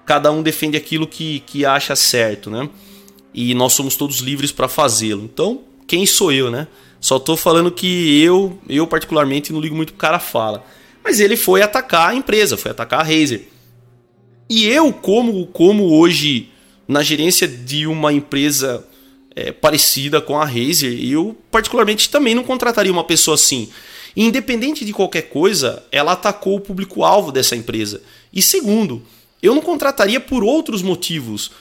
cada 0.05 0.31
um 0.31 0.43
defende 0.43 0.75
aquilo 0.75 1.07
que, 1.07 1.39
que 1.41 1.65
acha 1.65 1.95
certo, 1.95 2.49
né? 2.49 2.69
E 3.33 3.53
nós 3.53 3.71
somos 3.73 3.95
todos 3.95 4.17
livres 4.17 4.51
para 4.51 4.67
fazê-lo. 4.67 5.23
Então, 5.23 5.61
quem 5.87 6.05
sou 6.05 6.33
eu, 6.33 6.51
né? 6.51 6.67
Só 6.99 7.17
tô 7.17 7.37
falando 7.37 7.71
que 7.71 8.21
eu, 8.21 8.59
eu 8.67 8.85
particularmente, 8.85 9.53
não 9.53 9.61
ligo 9.61 9.75
muito 9.75 9.93
pro 9.93 10.01
cara 10.01 10.19
fala. 10.19 10.65
Mas 11.03 11.19
ele 11.19 11.37
foi 11.37 11.61
atacar 11.61 12.09
a 12.09 12.15
empresa, 12.15 12.57
foi 12.57 12.71
atacar 12.71 12.99
a 12.99 13.03
Razer. 13.03 13.47
E 14.49 14.67
eu, 14.67 14.91
como, 14.91 15.47
como 15.47 15.97
hoje 15.97 16.49
na 16.87 17.01
gerência 17.01 17.47
de 17.47 17.87
uma 17.87 18.11
empresa 18.11 18.85
é, 19.35 19.51
parecida 19.51 20.21
com 20.21 20.39
a 20.39 20.45
Razer. 20.45 20.93
E 20.93 21.11
eu, 21.11 21.35
particularmente, 21.49 22.09
também 22.09 22.35
não 22.35 22.43
contrataria 22.43 22.91
uma 22.91 23.03
pessoa 23.03 23.35
assim. 23.35 23.69
independente 24.15 24.83
de 24.83 24.93
qualquer 24.93 25.23
coisa, 25.23 25.83
ela 25.91 26.13
atacou 26.13 26.57
o 26.57 26.61
público-alvo 26.61 27.31
dessa 27.31 27.55
empresa. 27.55 28.01
E 28.33 28.41
segundo, 28.41 29.01
eu 29.41 29.55
não 29.55 29.61
contrataria 29.61 30.19
por 30.19 30.43
outros 30.43 30.81
motivos. 30.81 31.51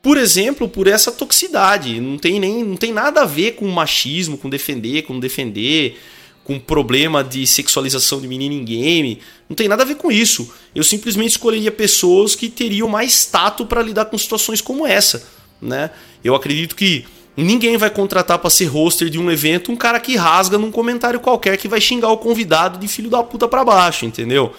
Por 0.00 0.16
exemplo, 0.16 0.68
por 0.68 0.86
essa 0.86 1.12
toxicidade. 1.12 2.00
Não 2.00 2.18
tem, 2.18 2.40
nem, 2.40 2.64
não 2.64 2.76
tem 2.76 2.92
nada 2.92 3.22
a 3.22 3.26
ver 3.26 3.52
com 3.52 3.68
machismo, 3.68 4.36
com 4.36 4.48
defender, 4.48 5.02
com 5.02 5.20
defender, 5.20 6.00
com 6.42 6.58
problema 6.58 7.22
de 7.22 7.46
sexualização 7.46 8.20
de 8.20 8.26
menino 8.26 8.54
em 8.54 8.64
game. 8.64 9.20
Não 9.48 9.54
tem 9.54 9.68
nada 9.68 9.82
a 9.82 9.86
ver 9.86 9.96
com 9.96 10.10
isso. 10.10 10.52
Eu 10.74 10.82
simplesmente 10.82 11.32
escolheria 11.32 11.70
pessoas 11.70 12.34
que 12.34 12.48
teriam 12.48 12.88
mais 12.88 13.26
tato 13.26 13.64
para 13.64 13.82
lidar 13.82 14.06
com 14.06 14.18
situações 14.18 14.60
como 14.60 14.84
essa 14.84 15.41
né? 15.62 15.90
Eu 16.24 16.34
acredito 16.34 16.74
que 16.74 17.04
ninguém 17.36 17.76
vai 17.76 17.88
contratar 17.88 18.38
para 18.38 18.50
ser 18.50 18.66
hoster 18.66 19.08
de 19.08 19.18
um 19.18 19.30
evento 19.30 19.72
um 19.72 19.76
cara 19.76 19.98
que 19.98 20.16
rasga 20.16 20.58
num 20.58 20.70
comentário 20.70 21.20
qualquer 21.20 21.56
que 21.56 21.68
vai 21.68 21.80
xingar 21.80 22.10
o 22.10 22.18
convidado 22.18 22.78
de 22.78 22.88
filho 22.88 23.08
da 23.08 23.22
puta 23.22 23.48
para 23.48 23.64
baixo, 23.64 24.04
entendeu? 24.04 24.52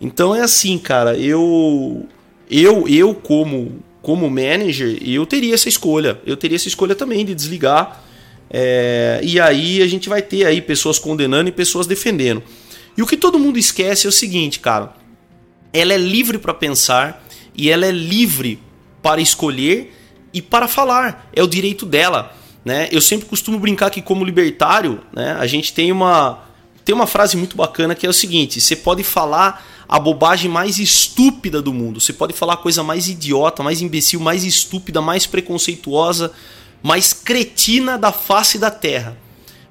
Então 0.00 0.34
é 0.34 0.40
assim, 0.40 0.78
cara, 0.78 1.16
eu 1.18 2.06
eu 2.50 2.88
eu 2.88 3.14
como 3.14 3.82
como 4.04 4.28
manager, 4.28 4.98
eu 5.02 5.24
teria 5.24 5.54
essa 5.54 5.66
escolha. 5.66 6.20
Eu 6.26 6.36
teria 6.36 6.56
essa 6.56 6.68
escolha 6.68 6.94
também 6.94 7.24
de 7.24 7.34
desligar. 7.34 8.04
É, 8.50 9.18
e 9.22 9.40
aí 9.40 9.80
a 9.80 9.86
gente 9.86 10.10
vai 10.10 10.20
ter 10.20 10.44
aí 10.44 10.60
pessoas 10.60 10.98
condenando 10.98 11.48
e 11.48 11.52
pessoas 11.52 11.86
defendendo. 11.86 12.42
E 12.96 13.02
o 13.02 13.06
que 13.06 13.16
todo 13.16 13.38
mundo 13.38 13.58
esquece 13.58 14.06
é 14.06 14.08
o 14.08 14.12
seguinte, 14.12 14.60
cara. 14.60 14.92
Ela 15.72 15.94
é 15.94 15.96
livre 15.96 16.36
para 16.36 16.52
pensar 16.52 17.26
e 17.56 17.70
ela 17.70 17.86
é 17.86 17.90
livre 17.90 18.60
para 19.02 19.22
escolher 19.22 19.92
e 20.34 20.42
para 20.42 20.68
falar. 20.68 21.30
É 21.32 21.42
o 21.42 21.46
direito 21.46 21.86
dela. 21.86 22.36
Né? 22.64 22.88
Eu 22.90 23.00
sempre 23.00 23.26
costumo 23.26 23.58
brincar 23.58 23.90
que, 23.90 24.02
como 24.02 24.24
libertário, 24.24 25.00
né, 25.12 25.36
a 25.38 25.46
gente 25.46 25.72
tem 25.72 25.92
uma, 25.92 26.40
tem 26.84 26.94
uma 26.94 27.06
frase 27.06 27.36
muito 27.36 27.56
bacana 27.56 27.94
que 27.94 28.04
é 28.04 28.08
o 28.08 28.12
seguinte: 28.12 28.60
você 28.60 28.74
pode 28.74 29.04
falar 29.04 29.64
a 29.88 29.98
bobagem 29.98 30.50
mais 30.50 30.78
estúpida 30.78 31.62
do 31.62 31.72
mundo, 31.72 32.00
você 32.00 32.12
pode 32.12 32.32
falar 32.32 32.54
a 32.54 32.56
coisa 32.56 32.82
mais 32.82 33.06
idiota, 33.06 33.62
mais 33.62 33.80
imbecil, 33.80 34.18
mais 34.18 34.42
estúpida, 34.42 35.00
mais 35.00 35.26
preconceituosa, 35.26 36.32
mais 36.82 37.12
cretina 37.12 37.96
da 37.96 38.10
face 38.10 38.58
da 38.58 38.70
terra. 38.70 39.16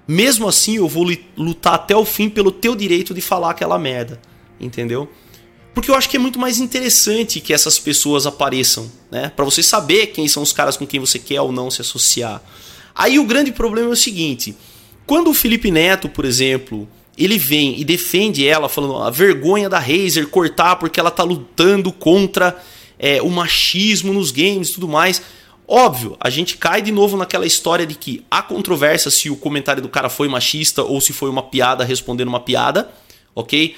Mesmo 0.08 0.48
assim, 0.48 0.76
eu 0.76 0.88
vou 0.88 1.08
lutar 1.36 1.76
até 1.76 1.96
o 1.96 2.06
fim 2.06 2.30
pelo 2.30 2.52
teu 2.52 2.76
direito 2.76 3.14
de 3.14 3.22
falar 3.22 3.52
aquela 3.52 3.80
merda. 3.80 4.20
Entendeu? 4.60 5.10
Porque 5.74 5.90
eu 5.90 5.96
acho 5.96 6.10
que 6.10 6.18
é 6.18 6.20
muito 6.20 6.40
mais 6.40 6.60
interessante 6.60 7.40
que 7.40 7.54
essas 7.54 7.80
pessoas 7.80 8.28
apareçam, 8.28 8.92
né? 9.12 9.32
Para 9.36 9.44
você 9.44 9.64
saber 9.64 10.08
quem 10.08 10.28
são 10.28 10.44
os 10.44 10.54
caras 10.54 10.78
com 10.78 10.86
quem 10.86 11.00
você 11.00 11.18
quer 11.18 11.42
ou 11.42 11.52
não 11.52 11.72
se 11.72 11.82
associar. 11.82 12.42
Aí 12.94 13.18
o 13.18 13.26
grande 13.26 13.52
problema 13.52 13.90
é 13.90 13.94
o 13.94 13.96
seguinte: 13.96 14.56
quando 15.06 15.30
o 15.30 15.34
Felipe 15.34 15.72
Neto, 15.72 16.08
por 16.08 16.26
exemplo, 16.26 16.88
ele 17.18 17.38
vem 17.38 17.80
e 17.80 17.84
defende 17.84 18.48
ela, 18.48 18.70
falando 18.70 18.98
a 18.98 19.10
vergonha 19.10 19.70
da 19.70 19.80
Razer 19.80 20.28
cortar 20.28 20.76
porque 20.76 21.00
ela 21.00 21.12
tá 21.12 21.24
lutando 21.24 21.92
contra 21.92 22.58
é, 23.00 23.22
o 23.22 23.30
machismo 23.30 24.14
nos 24.14 24.32
games 24.32 24.70
e 24.70 24.74
tudo 24.74 24.88
mais. 24.88 25.22
Óbvio, 25.68 26.18
a 26.20 26.30
gente 26.30 26.58
cai 26.58 26.82
de 26.82 26.92
novo 26.92 27.16
naquela 27.16 27.46
história 27.46 27.86
de 27.86 27.96
que 27.96 28.24
há 28.30 28.42
controvérsia 28.42 29.10
se 29.10 29.30
o 29.30 29.36
comentário 29.36 29.82
do 29.82 29.90
cara 29.90 30.10
foi 30.10 30.28
machista 30.28 30.84
ou 30.84 31.00
se 31.00 31.14
foi 31.14 31.30
uma 31.30 31.42
piada 31.42 31.84
respondendo 31.84 32.28
uma 32.28 32.42
piada, 32.42 32.92
ok? 33.34 33.76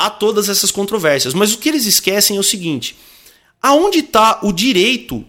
Há 0.00 0.08
todas 0.08 0.48
essas 0.48 0.70
controvérsias. 0.70 1.34
Mas 1.34 1.52
o 1.52 1.58
que 1.58 1.68
eles 1.68 1.84
esquecem 1.84 2.36
é 2.36 2.40
o 2.40 2.44
seguinte: 2.44 2.96
aonde 3.60 3.98
está 3.98 4.40
o 4.42 4.52
direito 4.52 5.24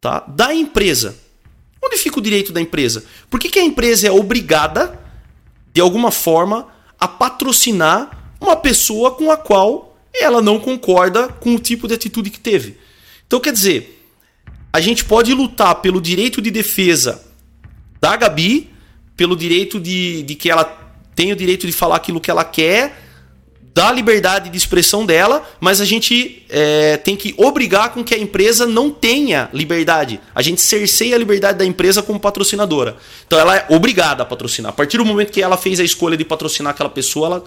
tá, 0.00 0.20
da 0.20 0.54
empresa? 0.54 1.16
Onde 1.84 1.98
fica 1.98 2.18
o 2.18 2.22
direito 2.22 2.52
da 2.52 2.60
empresa? 2.60 3.04
Por 3.28 3.38
que, 3.38 3.48
que 3.48 3.58
a 3.58 3.64
empresa 3.64 4.06
é 4.06 4.10
obrigada, 4.10 4.98
de 5.74 5.80
alguma 5.80 6.10
forma, 6.10 6.68
a 6.98 7.08
patrocinar 7.08 8.34
uma 8.40 8.56
pessoa 8.56 9.10
com 9.10 9.30
a 9.30 9.36
qual 9.36 9.96
ela 10.14 10.40
não 10.40 10.60
concorda 10.60 11.28
com 11.28 11.54
o 11.54 11.58
tipo 11.58 11.88
de 11.88 11.94
atitude 11.94 12.30
que 12.30 12.40
teve? 12.40 12.78
Então, 13.26 13.40
quer 13.40 13.52
dizer, 13.52 14.06
a 14.72 14.80
gente 14.80 15.04
pode 15.04 15.34
lutar 15.34 15.74
pelo 15.76 16.00
direito 16.00 16.40
de 16.40 16.50
defesa 16.50 17.24
da 18.00 18.16
Gabi, 18.16 18.70
pelo 19.16 19.36
direito 19.36 19.80
de, 19.80 20.22
de 20.22 20.34
que 20.34 20.50
ela 20.50 20.64
tenha 21.14 21.34
o 21.34 21.36
direito 21.36 21.66
de 21.66 21.72
falar 21.72 21.96
aquilo 21.96 22.20
que 22.20 22.30
ela 22.30 22.44
quer 22.44 23.01
da 23.74 23.90
liberdade 23.90 24.50
de 24.50 24.56
expressão 24.56 25.06
dela, 25.06 25.48
mas 25.58 25.80
a 25.80 25.84
gente 25.84 26.44
é, 26.50 26.98
tem 26.98 27.16
que 27.16 27.34
obrigar 27.38 27.92
com 27.92 28.04
que 28.04 28.14
a 28.14 28.18
empresa 28.18 28.66
não 28.66 28.90
tenha 28.90 29.48
liberdade. 29.52 30.20
A 30.34 30.42
gente 30.42 30.60
cerceia 30.60 31.16
a 31.16 31.18
liberdade 31.18 31.58
da 31.58 31.64
empresa 31.64 32.02
como 32.02 32.20
patrocinadora. 32.20 32.96
Então 33.26 33.38
ela 33.38 33.56
é 33.56 33.66
obrigada 33.70 34.22
a 34.22 34.26
patrocinar. 34.26 34.70
A 34.70 34.74
partir 34.74 34.98
do 34.98 35.04
momento 35.04 35.32
que 35.32 35.42
ela 35.42 35.56
fez 35.56 35.80
a 35.80 35.84
escolha 35.84 36.16
de 36.16 36.24
patrocinar 36.24 36.72
aquela 36.72 36.90
pessoa, 36.90 37.26
ela. 37.26 37.44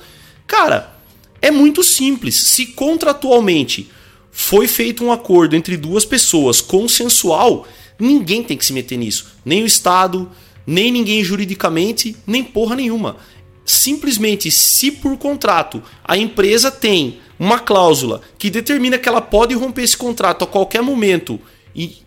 Cara, 0.47 0.95
é 1.41 1.51
muito 1.51 1.83
simples. 1.83 2.35
Se 2.35 2.67
contratualmente 2.67 3.91
foi 4.31 4.67
feito 4.67 5.03
um 5.03 5.11
acordo 5.11 5.55
entre 5.55 5.77
duas 5.77 6.05
pessoas 6.05 6.59
consensual, 6.59 7.67
ninguém 7.99 8.43
tem 8.43 8.57
que 8.57 8.65
se 8.65 8.73
meter 8.73 8.97
nisso. 8.97 9.27
Nem 9.45 9.61
o 9.63 9.65
Estado, 9.67 10.29
nem 10.65 10.91
ninguém 10.91 11.23
juridicamente, 11.23 12.15
nem 12.25 12.43
porra 12.43 12.75
nenhuma. 12.75 13.17
Simplesmente, 13.65 14.51
se 14.51 14.91
por 14.91 15.17
contrato 15.17 15.81
a 16.03 16.15
empresa 16.15 16.69
tem 16.69 17.19
uma 17.39 17.59
cláusula 17.59 18.21
que 18.37 18.49
determina 18.49 18.97
que 18.97 19.09
ela 19.09 19.21
pode 19.21 19.55
romper 19.55 19.81
esse 19.81 19.97
contrato 19.97 20.43
a 20.43 20.47
qualquer 20.47 20.83
momento, 20.83 21.39
e 21.75 21.97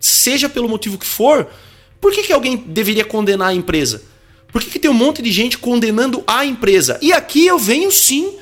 seja 0.00 0.48
pelo 0.48 0.68
motivo 0.68 0.98
que 0.98 1.06
for, 1.06 1.48
por 2.00 2.12
que, 2.12 2.22
que 2.22 2.32
alguém 2.32 2.56
deveria 2.56 3.04
condenar 3.04 3.50
a 3.50 3.54
empresa? 3.54 4.02
Por 4.50 4.62
que, 4.62 4.70
que 4.70 4.78
tem 4.78 4.90
um 4.90 4.94
monte 4.94 5.22
de 5.22 5.30
gente 5.30 5.56
condenando 5.56 6.24
a 6.26 6.44
empresa? 6.44 6.98
E 7.00 7.12
aqui 7.12 7.46
eu 7.46 7.58
venho 7.58 7.92
sim 7.92 8.36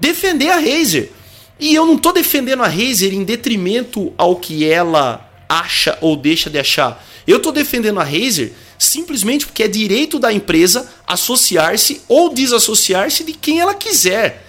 defender 0.00 0.50
a 0.50 0.58
Razer. 0.58 1.12
E 1.60 1.74
eu 1.74 1.86
não 1.86 1.94
estou 1.94 2.12
defendendo 2.12 2.62
a 2.62 2.68
Razer 2.68 3.14
em 3.14 3.24
detrimento 3.24 4.12
ao 4.16 4.36
que 4.36 4.64
ela 4.64 5.28
acha 5.48 5.96
ou 6.00 6.16
deixa 6.16 6.50
de 6.50 6.58
achar. 6.58 7.04
Eu 7.28 7.36
estou 7.36 7.52
defendendo 7.52 8.00
a 8.00 8.04
Razer 8.04 8.52
simplesmente 8.78 9.44
porque 9.44 9.62
é 9.62 9.68
direito 9.68 10.18
da 10.18 10.32
empresa 10.32 10.90
associar-se 11.06 12.00
ou 12.08 12.32
desassociar-se 12.32 13.22
de 13.22 13.34
quem 13.34 13.60
ela 13.60 13.74
quiser. 13.74 14.46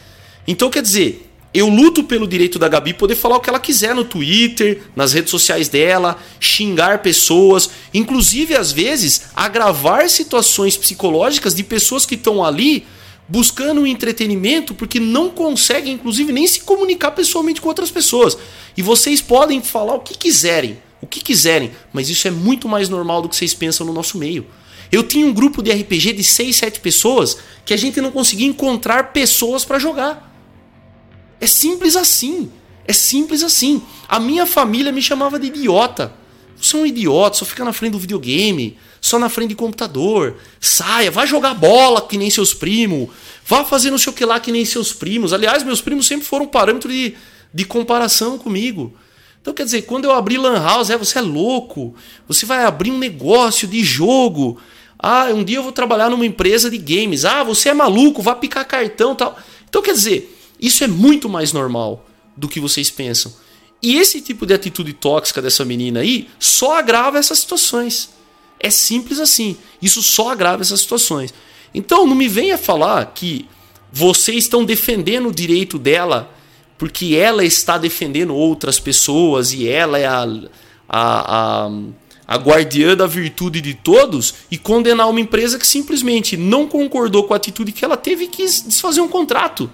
Então, 0.47 0.69
quer 0.69 0.81
dizer, 0.81 1.29
eu 1.53 1.67
luto 1.67 2.05
pelo 2.05 2.25
direito 2.25 2.57
da 2.57 2.69
Gabi 2.69 2.93
poder 2.93 3.15
falar 3.15 3.35
o 3.35 3.41
que 3.41 3.49
ela 3.49 3.59
quiser 3.59 3.93
no 3.93 4.05
Twitter, 4.05 4.83
nas 4.95 5.11
redes 5.11 5.29
sociais 5.29 5.67
dela, 5.67 6.17
xingar 6.39 7.01
pessoas, 7.01 7.69
inclusive 7.93 8.55
às 8.55 8.71
vezes 8.71 9.23
agravar 9.35 10.09
situações 10.09 10.77
psicológicas 10.77 11.53
de 11.53 11.63
pessoas 11.65 12.05
que 12.05 12.15
estão 12.15 12.41
ali 12.41 12.87
buscando 13.27 13.81
um 13.81 13.87
entretenimento 13.87 14.73
porque 14.73 15.01
não 15.01 15.29
conseguem, 15.29 15.93
inclusive, 15.93 16.31
nem 16.31 16.47
se 16.47 16.61
comunicar 16.61 17.11
pessoalmente 17.11 17.59
com 17.59 17.67
outras 17.67 17.91
pessoas. 17.91 18.37
E 18.77 18.81
vocês 18.81 19.21
podem 19.21 19.61
falar 19.61 19.95
o 19.95 19.99
que 19.99 20.17
quiserem, 20.17 20.79
o 21.01 21.07
que 21.07 21.21
quiserem, 21.21 21.71
mas 21.93 22.09
isso 22.09 22.27
é 22.27 22.31
muito 22.31 22.67
mais 22.67 22.89
normal 22.89 23.21
do 23.21 23.29
que 23.29 23.35
vocês 23.35 23.53
pensam 23.53 23.85
no 23.85 23.93
nosso 23.93 24.17
meio. 24.17 24.45
Eu 24.91 25.03
tinha 25.03 25.25
um 25.25 25.33
grupo 25.33 25.61
de 25.61 25.71
RPG 25.71 26.13
de 26.13 26.23
6, 26.23 26.55
7 26.55 26.79
pessoas 26.79 27.37
que 27.63 27.73
a 27.73 27.77
gente 27.77 28.01
não 28.01 28.11
conseguia 28.11 28.47
encontrar 28.47 29.13
pessoas 29.13 29.63
para 29.63 29.77
jogar. 29.77 30.33
É 31.39 31.47
simples 31.47 31.95
assim. 31.95 32.51
É 32.85 32.93
simples 32.93 33.43
assim. 33.43 33.81
A 34.07 34.19
minha 34.19 34.45
família 34.45 34.91
me 34.91 35.01
chamava 35.01 35.39
de 35.39 35.47
idiota. 35.47 36.13
Você 36.59 36.75
é 36.75 36.79
um 36.79 36.85
idiota, 36.85 37.37
só 37.37 37.45
fica 37.45 37.63
na 37.63 37.71
frente 37.71 37.93
do 37.93 37.99
videogame, 37.99 38.77
só 38.99 39.17
na 39.17 39.29
frente 39.29 39.51
do 39.51 39.55
computador. 39.55 40.37
Saia, 40.59 41.09
vai 41.09 41.25
jogar 41.25 41.53
bola 41.53 42.01
que 42.01 42.17
nem 42.17 42.29
seus 42.29 42.53
primos. 42.53 43.09
Vá 43.45 43.63
fazer 43.63 43.91
não 43.91 43.97
sei 43.97 44.11
o 44.11 44.15
que 44.15 44.25
lá 44.25 44.39
que 44.39 44.51
nem 44.51 44.65
seus 44.65 44.91
primos. 44.91 45.31
Aliás, 45.31 45.63
meus 45.63 45.81
primos 45.81 46.07
sempre 46.07 46.25
foram 46.25 46.47
parâmetro 46.47 46.91
de, 46.91 47.15
de 47.53 47.63
comparação 47.63 48.37
comigo. 48.37 48.93
Então, 49.49 49.55
quer 49.55 49.65
dizer, 49.65 49.81
quando 49.81 50.05
eu 50.05 50.11
abri 50.11 50.37
Lan 50.37 50.61
House, 50.61 50.91
é, 50.91 50.97
você 50.97 51.17
é 51.17 51.21
louco. 51.21 51.95
Você 52.27 52.45
vai 52.45 52.65
abrir 52.65 52.91
um 52.91 52.99
negócio 52.99 53.67
de 53.67 53.83
jogo. 53.83 54.61
Ah, 54.99 55.25
um 55.33 55.43
dia 55.43 55.57
eu 55.57 55.63
vou 55.63 55.71
trabalhar 55.71 56.07
numa 56.07 56.23
empresa 56.23 56.69
de 56.69 56.77
games. 56.77 57.25
Ah, 57.25 57.43
você 57.43 57.69
é 57.69 57.73
maluco, 57.73 58.21
vai 58.21 58.35
picar 58.35 58.63
cartão 58.67 59.15
tal. 59.15 59.35
Então, 59.67 59.81
quer 59.81 59.93
dizer, 59.93 60.37
isso 60.61 60.83
é 60.83 60.87
muito 60.87 61.27
mais 61.27 61.51
normal 61.51 62.05
do 62.37 62.47
que 62.47 62.59
vocês 62.59 62.91
pensam. 62.91 63.33
E 63.81 63.97
esse 63.97 64.21
tipo 64.21 64.45
de 64.45 64.53
atitude 64.53 64.93
tóxica 64.93 65.41
dessa 65.41 65.65
menina 65.65 66.01
aí 66.01 66.29
só 66.37 66.77
agrava 66.77 67.17
essas 67.17 67.39
situações. 67.39 68.11
É 68.59 68.69
simples 68.69 69.17
assim. 69.17 69.57
Isso 69.81 70.03
só 70.03 70.29
agrava 70.29 70.61
essas 70.61 70.81
situações. 70.81 71.33
Então 71.73 72.05
não 72.05 72.15
me 72.15 72.27
venha 72.27 72.55
falar 72.55 73.03
que 73.15 73.47
vocês 73.91 74.43
estão 74.43 74.63
defendendo 74.63 75.29
o 75.29 75.33
direito 75.33 75.79
dela 75.79 76.31
porque 76.79 77.13
ela 77.13 77.43
está 77.43 77.77
defendendo 77.77 78.33
outras 78.33 78.79
pessoas 78.79 79.51
e 79.51 79.67
ela 79.67 79.99
é 79.99 80.05
a, 80.07 80.25
a, 80.87 81.67
a, 81.67 81.71
a 82.25 82.37
guardiã 82.37 82.95
da 82.95 83.05
virtude 83.05 83.59
de 83.59 83.73
todos 83.73 84.33
e 84.49 84.57
condenar 84.57 85.09
uma 85.09 85.19
empresa 85.19 85.59
que 85.59 85.67
simplesmente 85.67 86.37
não 86.37 86.65
concordou 86.65 87.25
com 87.25 87.33
a 87.33 87.37
atitude 87.37 87.73
que 87.73 87.83
ela 87.83 87.97
teve 87.97 88.23
e 88.23 88.27
quis 88.29 88.65
desfazer 88.65 89.01
um 89.01 89.09
contrato. 89.09 89.69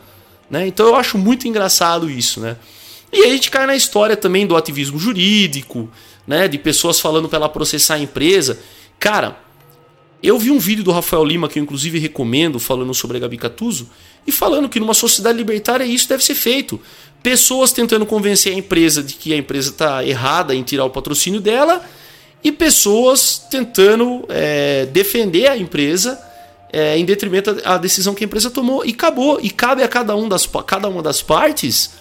Né? 0.50 0.65
Então 0.65 0.88
eu 0.88 0.96
acho 0.96 1.15
muito 1.15 1.48
engraçado 1.48 2.10
isso. 2.10 2.39
Né? 2.39 2.58
E 3.13 3.24
a 3.24 3.30
gente 3.30 3.52
cai 3.52 3.68
na 3.68 3.76
história 3.76 4.18
também 4.18 4.48
do 4.48 4.58
ativismo 4.58 4.98
jurídico, 4.98 5.88
né? 6.26 6.48
de 6.48 6.58
pessoas 6.58 7.00
falando 7.00 7.30
para 7.30 7.38
ela 7.38 7.50
processar 7.50 7.96
a 7.96 8.00
empresa. 8.00 8.60
Cara, 8.98 9.39
eu 10.24 10.39
vi 10.39 10.50
um 10.50 10.58
vídeo 10.58 10.84
do 10.84 10.91
Rafael 10.91 11.24
Lima 11.24 11.48
que 11.48 11.60
eu 11.60 11.63
inclusive 11.63 12.00
recomendo, 12.00 12.60
falando 12.60 12.96
sobre 12.96 13.18
a 13.18 13.20
Gabi 13.20 13.38
Catuso, 13.38 13.91
e 14.25 14.31
falando 14.31 14.69
que 14.69 14.79
numa 14.79 14.93
sociedade 14.93 15.38
libertária 15.38 15.85
isso 15.85 16.07
deve 16.09 16.23
ser 16.23 16.35
feito. 16.35 16.79
Pessoas 17.21 17.71
tentando 17.71 18.05
convencer 18.05 18.53
a 18.53 18.55
empresa 18.55 19.01
de 19.01 19.15
que 19.15 19.33
a 19.33 19.38
empresa 19.38 19.69
está 19.69 20.05
errada 20.05 20.53
em 20.53 20.63
tirar 20.63 20.85
o 20.85 20.89
patrocínio 20.89 21.41
dela, 21.41 21.83
e 22.45 22.51
pessoas 22.51 23.39
tentando 23.49 24.23
é, 24.29 24.85
defender 24.85 25.47
a 25.47 25.57
empresa 25.57 26.23
é, 26.71 26.95
em 26.95 27.03
detrimento 27.03 27.55
da 27.55 27.75
decisão 27.79 28.13
que 28.13 28.23
a 28.23 28.27
empresa 28.27 28.51
tomou 28.51 28.85
e 28.85 28.91
acabou. 28.91 29.39
E 29.41 29.49
cabe 29.49 29.81
a 29.81 29.88
cada, 29.88 30.15
um 30.15 30.29
das, 30.29 30.47
cada 30.67 30.88
uma 30.88 31.01
das 31.01 31.23
partes 31.23 31.93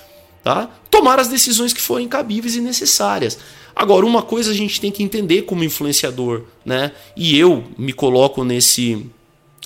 tá, 0.42 0.68
tomar 0.90 1.18
as 1.18 1.28
decisões 1.28 1.72
que 1.72 1.80
forem 1.80 2.06
cabíveis 2.06 2.56
e 2.56 2.60
necessárias. 2.60 3.38
Agora, 3.74 4.04
uma 4.04 4.20
coisa 4.20 4.50
a 4.50 4.54
gente 4.54 4.78
tem 4.78 4.92
que 4.92 5.02
entender 5.02 5.42
como 5.42 5.64
influenciador, 5.64 6.42
né? 6.62 6.92
E 7.16 7.38
eu 7.38 7.64
me 7.78 7.94
coloco 7.94 8.44
nesse, 8.44 9.06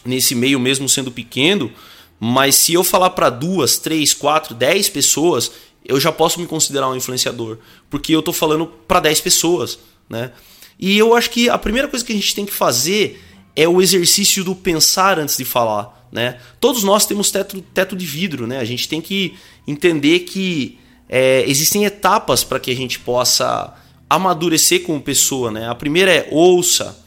nesse 0.05 0.37
meio 0.37 0.61
mesmo 0.61 0.89
sendo 0.89 1.11
pequeno, 1.11 1.73
mas 2.21 2.55
se 2.57 2.73
eu 2.75 2.83
falar 2.83 3.11
para 3.11 3.31
duas, 3.31 3.79
três, 3.79 4.13
quatro, 4.13 4.55
dez 4.55 4.89
pessoas, 4.89 5.51
eu 5.85 6.01
já 6.01 6.11
posso 6.11 6.41
me 6.41 6.47
considerar 6.47 6.89
um 6.89 6.97
influenciador, 6.97 7.59
porque 7.89 8.15
eu 8.15 8.21
estou 8.21 8.35
falando 8.35 8.67
para 8.67 9.01
dez 9.01 9.21
pessoas, 9.21 9.79
né? 10.09 10.33
E 10.79 10.97
eu 10.97 11.15
acho 11.15 11.31
que 11.31 11.49
a 11.49 11.59
primeira 11.59 11.89
coisa 11.89 12.05
que 12.05 12.13
a 12.13 12.17
gente 12.17 12.35
tem 12.35 12.47
que 12.47 12.53
fazer 12.53 13.23
é 13.57 13.69
o 13.69 13.83
exercício 13.83 14.45
do 14.45 14.55
pensar 14.55 15.19
antes 15.19 15.37
de 15.37 15.45
falar. 15.45 16.09
Né? 16.13 16.39
Todos 16.61 16.85
nós 16.85 17.05
temos 17.05 17.31
teto, 17.31 17.61
teto 17.61 17.97
de 17.97 18.07
vidro, 18.07 18.47
né? 18.47 18.59
a 18.61 18.65
gente 18.65 18.89
tem 18.89 19.01
que 19.01 19.37
entender 19.67 20.21
que 20.21 20.79
é, 21.09 21.45
existem 21.47 21.85
etapas 21.85 22.45
para 22.45 22.61
que 22.61 22.71
a 22.71 22.77
gente 22.77 23.01
possa 23.01 23.75
amadurecer 24.09 24.85
como 24.85 25.01
pessoa. 25.01 25.51
Né? 25.51 25.69
A 25.69 25.75
primeira 25.75 26.13
é 26.13 26.29
ouça, 26.31 27.05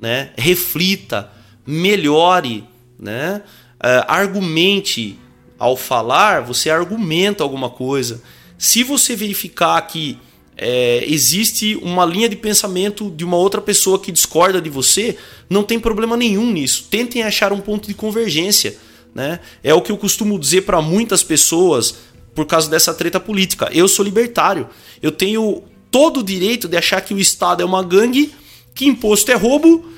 né? 0.00 0.30
reflita, 0.38 1.30
melhore, 1.66 2.64
né? 2.98 3.42
Uh, 3.82 4.04
argumente. 4.06 5.18
Ao 5.58 5.76
falar, 5.76 6.40
você 6.42 6.70
argumenta 6.70 7.42
alguma 7.42 7.68
coisa. 7.68 8.22
Se 8.56 8.84
você 8.84 9.16
verificar 9.16 9.80
que 9.88 10.16
é, 10.60 11.04
existe 11.06 11.76
uma 11.76 12.04
linha 12.04 12.28
de 12.28 12.34
pensamento 12.34 13.10
de 13.10 13.24
uma 13.24 13.36
outra 13.36 13.60
pessoa 13.60 13.98
que 13.98 14.10
discorda 14.10 14.60
de 14.60 14.68
você, 14.68 15.16
não 15.48 15.62
tem 15.62 15.78
problema 15.78 16.16
nenhum 16.16 16.52
nisso. 16.52 16.88
Tentem 16.90 17.22
achar 17.22 17.52
um 17.52 17.60
ponto 17.60 17.86
de 17.86 17.94
convergência. 17.94 18.76
Né? 19.14 19.38
É 19.62 19.72
o 19.72 19.80
que 19.80 19.92
eu 19.92 19.96
costumo 19.96 20.38
dizer 20.38 20.62
para 20.62 20.82
muitas 20.82 21.22
pessoas 21.22 21.94
por 22.34 22.44
causa 22.44 22.68
dessa 22.68 22.92
treta 22.92 23.20
política. 23.20 23.70
Eu 23.72 23.86
sou 23.86 24.04
libertário. 24.04 24.68
Eu 25.00 25.12
tenho 25.12 25.62
todo 25.92 26.20
o 26.20 26.22
direito 26.24 26.66
de 26.68 26.76
achar 26.76 27.00
que 27.00 27.14
o 27.14 27.18
Estado 27.18 27.62
é 27.62 27.64
uma 27.64 27.82
gangue, 27.82 28.34
que 28.74 28.86
imposto 28.86 29.30
é 29.30 29.34
roubo, 29.34 29.88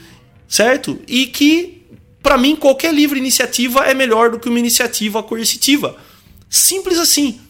certo? 0.46 0.98
E 1.08 1.26
que, 1.26 1.79
para 2.22 2.36
mim, 2.36 2.54
qualquer 2.54 2.92
livre 2.92 3.18
iniciativa 3.18 3.84
é 3.86 3.94
melhor 3.94 4.30
do 4.30 4.38
que 4.38 4.48
uma 4.48 4.58
iniciativa 4.58 5.22
coercitiva. 5.22 5.96
Simples 6.48 6.98
assim. 6.98 7.40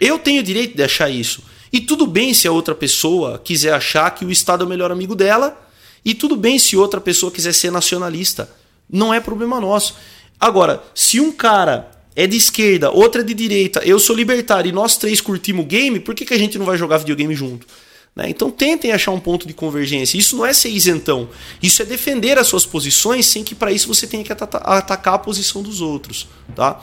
Eu 0.00 0.18
tenho 0.18 0.42
direito 0.42 0.76
de 0.76 0.82
achar 0.82 1.10
isso. 1.10 1.42
E 1.72 1.80
tudo 1.80 2.06
bem 2.06 2.32
se 2.32 2.46
a 2.46 2.52
outra 2.52 2.74
pessoa 2.74 3.38
quiser 3.38 3.72
achar 3.72 4.10
que 4.12 4.24
o 4.24 4.30
Estado 4.30 4.62
é 4.62 4.66
o 4.66 4.68
melhor 4.68 4.92
amigo 4.92 5.14
dela, 5.14 5.60
e 6.04 6.14
tudo 6.14 6.36
bem 6.36 6.58
se 6.58 6.76
outra 6.76 7.00
pessoa 7.00 7.32
quiser 7.32 7.52
ser 7.52 7.70
nacionalista. 7.70 8.50
Não 8.88 9.12
é 9.12 9.20
problema 9.20 9.60
nosso. 9.60 9.96
Agora, 10.38 10.82
se 10.94 11.20
um 11.20 11.32
cara 11.32 11.90
é 12.14 12.26
de 12.26 12.36
esquerda, 12.36 12.90
outra 12.90 13.22
é 13.22 13.24
de 13.24 13.34
direita, 13.34 13.80
eu 13.84 13.98
sou 13.98 14.14
libertário 14.14 14.68
e 14.68 14.72
nós 14.72 14.96
três 14.96 15.20
curtimos 15.20 15.66
game, 15.66 15.98
por 15.98 16.14
que, 16.14 16.24
que 16.24 16.34
a 16.34 16.38
gente 16.38 16.58
não 16.58 16.66
vai 16.66 16.78
jogar 16.78 16.98
videogame 16.98 17.34
junto? 17.34 17.66
Né? 18.14 18.30
Então 18.30 18.50
tentem 18.50 18.92
achar 18.92 19.10
um 19.10 19.18
ponto 19.18 19.46
de 19.46 19.52
convergência. 19.52 20.16
Isso 20.16 20.36
não 20.36 20.46
é 20.46 20.52
ser 20.52 20.68
isentão. 20.68 21.28
Isso 21.62 21.82
é 21.82 21.84
defender 21.84 22.38
as 22.38 22.46
suas 22.46 22.64
posições 22.64 23.26
sem 23.26 23.42
que 23.42 23.54
para 23.54 23.72
isso 23.72 23.88
você 23.88 24.06
tenha 24.06 24.22
que 24.22 24.32
atacar 24.32 25.14
a 25.14 25.18
posição 25.18 25.62
dos 25.62 25.80
outros. 25.80 26.28
Tá? 26.54 26.80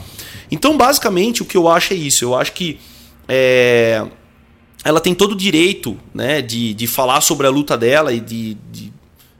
Então, 0.49 0.77
basicamente, 0.77 1.41
o 1.41 1.45
que 1.45 1.55
eu 1.55 1.69
acho 1.69 1.93
é 1.93 1.95
isso. 1.95 2.25
Eu 2.25 2.35
acho 2.35 2.51
que 2.51 2.79
é, 3.27 4.05
ela 4.83 4.99
tem 4.99 5.15
todo 5.15 5.31
o 5.31 5.35
direito 5.35 5.97
né, 6.13 6.41
de, 6.41 6.73
de 6.73 6.87
falar 6.87 7.21
sobre 7.21 7.47
a 7.47 7.49
luta 7.49 7.77
dela 7.77 8.11
e 8.11 8.19
de, 8.19 8.57
de 8.69 8.91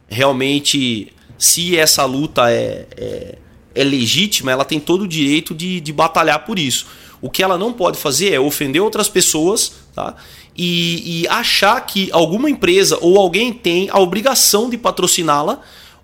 realmente, 0.08 1.12
se 1.38 1.77
essa 1.77 2.06
luta 2.06 2.49
é, 2.49 2.88
é, 2.95 3.38
é, 3.75 3.84
legítima, 3.84 4.51
ela 4.51 4.63
tem 4.63 4.80
todo 4.80 5.01
o 5.01 5.08
direito 5.08 5.54
de, 5.54 5.82
de 5.82 5.91
batalhar 5.91 6.45
por 6.45 6.58
isso. 6.58 6.88
O 7.21 7.30
que 7.30 7.43
ela 7.43 7.58
não 7.58 7.73
pode 7.73 7.97
fazer 7.97 8.34
é 8.34 8.39
ofender 8.39 8.82
outras 8.82 9.08
pessoas 9.10 9.82
tá? 9.93 10.15
E, 10.55 11.21
e 11.21 11.27
achar 11.27 11.79
que 11.85 12.09
alguma 12.11 12.49
empresa 12.49 12.97
ou 13.01 13.17
alguém 13.17 13.53
tem 13.53 13.89
a 13.89 13.99
obrigação 13.99 14.69
de 14.69 14.77
patrociná-la 14.77 15.61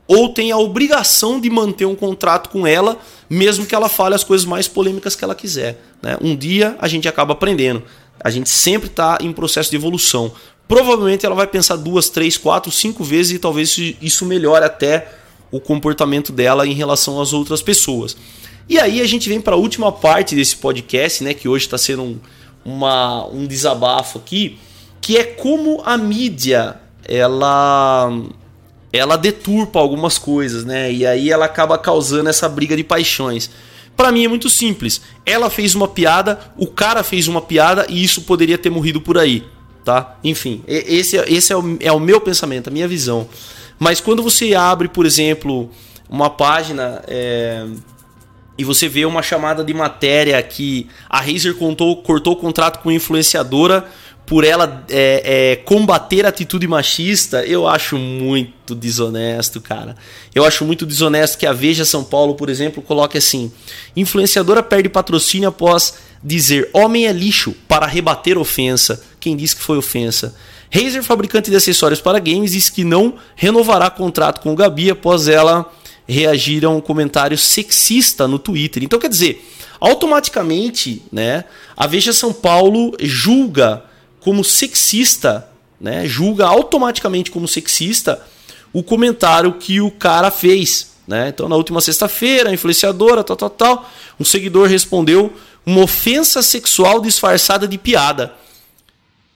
ou 0.08 0.30
tem 0.30 0.52
a 0.52 0.58
obrigação 0.58 1.40
de 1.40 1.50
manter 1.50 1.86
um 1.86 1.96
contrato 1.96 2.50
com 2.50 2.66
ela, 2.66 2.98
mesmo 3.30 3.66
que 3.66 3.76
ela 3.76 3.90
fale 3.90 4.16
as 4.16 4.24
coisas 4.24 4.46
mais 4.46 4.68
polêmicas 4.68 5.16
que 5.16 5.24
ela 5.24 5.36
quiser. 5.36 5.82
Né? 6.02 6.18
Um 6.22 6.36
dia 6.36 6.78
a 6.80 6.88
gente 6.88 7.08
acaba 7.08 7.34
aprendendo. 7.34 7.84
A 8.20 8.30
gente 8.30 8.50
sempre 8.50 8.88
está 8.88 9.18
em 9.22 9.34
processo 9.34 9.70
de 9.70 9.76
evolução. 9.76 10.32
Provavelmente 10.68 11.26
ela 11.26 11.36
vai 11.36 11.48
pensar 11.48 11.76
duas, 11.76 12.10
três, 12.10 12.38
quatro, 12.38 12.72
cinco 12.72 13.04
vezes 13.04 13.34
e 13.34 13.40
talvez 13.40 13.78
isso 14.02 14.26
melhore 14.26 14.66
até 14.66 15.12
o 15.52 15.60
comportamento 15.60 16.32
dela 16.32 16.66
em 16.66 16.74
relação 16.74 17.22
às 17.22 17.34
outras 17.34 17.62
pessoas. 17.62 18.16
E 18.70 18.80
aí 18.80 19.02
a 19.02 19.06
gente 19.06 19.30
vem 19.30 19.40
para 19.40 19.56
a 19.56 19.58
última 19.58 19.92
parte 19.92 20.36
desse 20.36 20.58
podcast, 20.58 21.24
né, 21.24 21.34
que 21.34 21.48
hoje 21.48 21.66
está 21.66 21.78
sendo 21.78 22.04
um, 22.04 22.20
uma, 22.68 23.26
um 23.28 23.48
desabafo 23.48 24.18
aqui, 24.18 24.60
que 25.00 25.18
é 25.18 25.24
como 25.24 25.82
a 25.86 25.98
mídia 25.98 26.76
ela 27.08 28.12
ela 28.92 29.16
deturpa 29.16 29.80
algumas 29.80 30.18
coisas, 30.18 30.66
né? 30.66 30.92
E 30.92 31.06
aí 31.06 31.32
ela 31.32 31.46
acaba 31.46 31.78
causando 31.78 32.30
essa 32.30 32.50
briga 32.50 32.76
de 32.76 32.84
paixões. 32.84 33.50
Para 33.96 34.12
mim 34.12 34.26
é 34.26 34.28
muito 34.28 34.50
simples. 34.50 35.02
Ela 35.26 35.50
fez 35.50 35.76
uma 35.76 35.88
piada, 35.88 36.40
o 36.58 36.68
cara 36.68 37.04
fez 37.04 37.28
uma 37.28 37.42
piada 37.42 37.86
e 37.88 38.04
isso 38.04 38.24
poderia 38.24 38.58
ter 38.58 38.70
morrido 38.70 39.00
por 39.00 39.18
aí, 39.18 39.46
tá? 39.86 40.18
Enfim, 40.24 40.62
esse, 40.68 41.16
esse 41.18 41.54
é, 41.54 41.58
o, 41.58 41.78
é 41.80 41.92
o 41.92 42.00
meu 42.00 42.20
pensamento, 42.20 42.68
a 42.68 42.72
minha 42.72 42.88
visão. 42.88 43.30
Mas 43.80 44.02
quando 44.02 44.22
você 44.24 44.56
abre, 44.56 44.88
por 44.88 45.06
exemplo, 45.06 45.70
uma 46.10 46.30
página 46.30 47.02
é, 47.08 47.66
e 48.58 48.64
você 48.64 48.90
vê 48.90 49.06
uma 49.06 49.22
chamada 49.22 49.64
de 49.64 49.74
matéria 49.74 50.42
que 50.42 50.88
a 51.10 51.20
Razer 51.20 51.56
contou, 51.56 51.98
cortou 51.98 52.34
o 52.34 52.38
contrato 52.38 52.82
com 52.82 52.92
influenciadora 52.92 53.86
por 54.28 54.44
ela 54.44 54.84
é, 54.90 55.22
é, 55.24 55.56
combater 55.56 56.26
a 56.26 56.30
atitude 56.30 56.68
machista, 56.68 57.46
eu 57.46 57.66
acho 57.66 57.98
muito 57.98 58.76
desonesto, 58.76 59.62
cara. 59.62 59.96
Eu 60.36 60.44
acho 60.44 60.66
muito 60.66 60.86
desonesto 60.86 61.38
que 61.38 61.46
a 61.46 61.54
Veja 61.54 61.86
São 61.86 62.04
Paulo, 62.04 62.36
por 62.36 62.50
exemplo, 62.50 62.84
coloque 62.84 63.18
assim: 63.18 63.50
influenciadora 63.96 64.62
perde 64.62 64.90
patrocínio 64.90 65.48
após 65.48 65.94
dizer 66.22 66.70
homem 66.74 67.08
é 67.08 67.14
lixo 67.14 67.56
para 67.70 67.86
rebater 67.86 68.38
ofensa. 68.38 69.02
Quem 69.18 69.38
disse 69.38 69.56
que 69.56 69.62
foi 69.62 69.78
ofensa? 69.78 70.36
Razer, 70.70 71.02
fabricante 71.04 71.50
de 71.50 71.56
acessórios 71.56 72.02
para 72.02 72.20
games, 72.20 72.52
disse 72.52 72.72
que 72.72 72.84
não 72.84 73.14
renovará 73.34 73.90
contrato 73.90 74.42
com 74.42 74.52
o 74.52 74.56
Gabi 74.56 74.92
após 74.92 75.30
ela 75.30 75.72
reagir 76.08 76.66
a 76.66 76.70
um 76.70 76.80
comentário 76.80 77.38
sexista 77.38 78.28
no 78.28 78.40
Twitter. 78.40 78.84
Então, 78.84 79.00
quer 79.00 79.10
dizer, 79.10 79.46
automaticamente, 79.80 81.04
né, 81.12 81.44
a 81.76 81.86
Veja 81.86 82.14
São 82.14 82.32
Paulo 82.32 82.96
julga 83.00 83.84
como 84.20 84.44
sexista, 84.44 85.48
né? 85.80 86.08
Julga 86.08 86.46
automaticamente 86.48 87.32
como 87.32 87.48
sexista 87.48 88.22
o 88.74 88.84
comentário 88.84 89.54
que 89.54 89.80
o 89.80 89.90
cara 89.92 90.30
fez, 90.30 90.92
né? 91.08 91.30
Então, 91.30 91.48
na 91.48 91.56
última 91.56 91.80
sexta-feira, 91.80 92.50
a 92.50 92.54
influenciadora, 92.54 93.24
tal, 93.24 93.38
tal, 93.38 93.50
tal, 93.50 93.90
um 94.20 94.26
seguidor 94.26 94.68
respondeu 94.68 95.34
uma 95.66 95.82
ofensa 95.82 96.42
sexual 96.42 97.00
disfarçada 97.00 97.68
de 97.68 97.78
piada. 97.78 98.34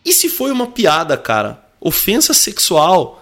E 0.04 0.12
se 0.12 0.30
foi 0.30 0.52
uma 0.52 0.68
piada, 0.68 1.16
cara? 1.16 1.64
Ofensa 1.80 2.34
sexual. 2.34 3.21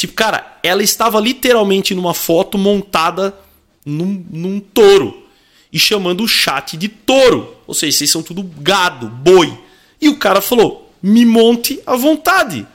Tipo, 0.00 0.14
cara, 0.14 0.58
ela 0.62 0.82
estava 0.82 1.20
literalmente 1.20 1.94
numa 1.94 2.14
foto 2.14 2.56
montada 2.56 3.38
num, 3.84 4.24
num 4.30 4.58
touro 4.58 5.26
e 5.70 5.78
chamando 5.78 6.24
o 6.24 6.26
chat 6.26 6.74
de 6.74 6.88
touro. 6.88 7.54
Ou 7.66 7.74
seja, 7.74 7.98
vocês 7.98 8.10
são 8.10 8.22
tudo 8.22 8.42
gado, 8.42 9.08
boi. 9.08 9.52
E 10.00 10.08
o 10.08 10.16
cara 10.16 10.40
falou: 10.40 10.90
me 11.02 11.26
monte 11.26 11.82
à 11.84 11.96
vontade. 11.96 12.66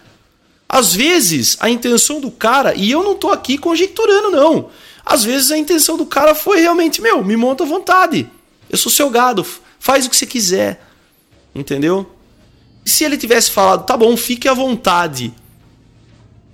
Às 0.69 0.93
vezes, 0.93 1.57
a 1.59 1.67
intenção 1.67 2.21
do 2.21 2.29
cara, 2.29 2.75
e 2.75 2.91
eu 2.91 3.01
não 3.01 3.15
tô 3.15 3.31
aqui 3.31 3.57
conjecturando, 3.57 4.29
não. 4.29 4.69
Às 5.03 5.23
vezes 5.23 5.49
a 5.49 5.57
intenção 5.57 5.97
do 5.97 6.05
cara 6.05 6.35
foi 6.35 6.61
realmente, 6.61 7.01
meu, 7.01 7.23
me 7.23 7.35
monta 7.35 7.63
à 7.63 7.67
vontade. 7.67 8.29
Eu 8.69 8.77
sou 8.77 8.91
seu 8.91 9.09
gado, 9.09 9.43
faz 9.79 10.05
o 10.05 10.11
que 10.11 10.15
você 10.15 10.27
quiser. 10.27 10.79
Entendeu? 11.55 12.07
E 12.85 12.89
se 12.91 13.03
ele 13.03 13.17
tivesse 13.17 13.49
falado, 13.49 13.83
tá 13.83 13.97
bom, 13.97 14.15
fique 14.15 14.47
à 14.47 14.53
vontade. 14.53 15.33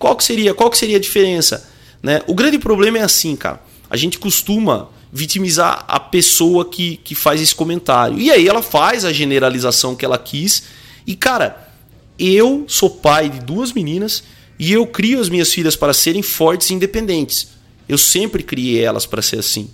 Qual 0.01 0.15
que 0.15 0.23
seria, 0.23 0.51
qual 0.55 0.67
que 0.71 0.79
seria 0.79 0.97
a 0.97 0.99
diferença? 0.99 1.69
Né? 2.01 2.23
O 2.25 2.33
grande 2.33 2.57
problema 2.57 2.97
é 2.97 3.03
assim, 3.03 3.35
cara. 3.35 3.61
A 3.87 3.95
gente 3.95 4.17
costuma 4.17 4.89
vitimizar 5.13 5.85
a 5.87 5.99
pessoa 5.99 6.65
que, 6.65 6.97
que 6.97 7.13
faz 7.13 7.39
esse 7.39 7.53
comentário. 7.53 8.17
E 8.17 8.31
aí 8.31 8.47
ela 8.47 8.63
faz 8.63 9.05
a 9.05 9.13
generalização 9.13 9.95
que 9.95 10.03
ela 10.03 10.17
quis 10.17 10.63
e 11.05 11.15
cara, 11.15 11.71
eu 12.17 12.65
sou 12.67 12.89
pai 12.89 13.29
de 13.29 13.41
duas 13.41 13.73
meninas 13.73 14.23
e 14.57 14.73
eu 14.73 14.87
crio 14.87 15.19
as 15.19 15.29
minhas 15.29 15.53
filhas 15.53 15.75
para 15.75 15.93
serem 15.93 16.23
fortes 16.23 16.71
e 16.71 16.73
independentes. 16.73 17.49
Eu 17.87 17.97
sempre 17.99 18.41
criei 18.41 18.83
elas 18.83 19.05
para 19.05 19.21
ser 19.21 19.37
assim. 19.37 19.69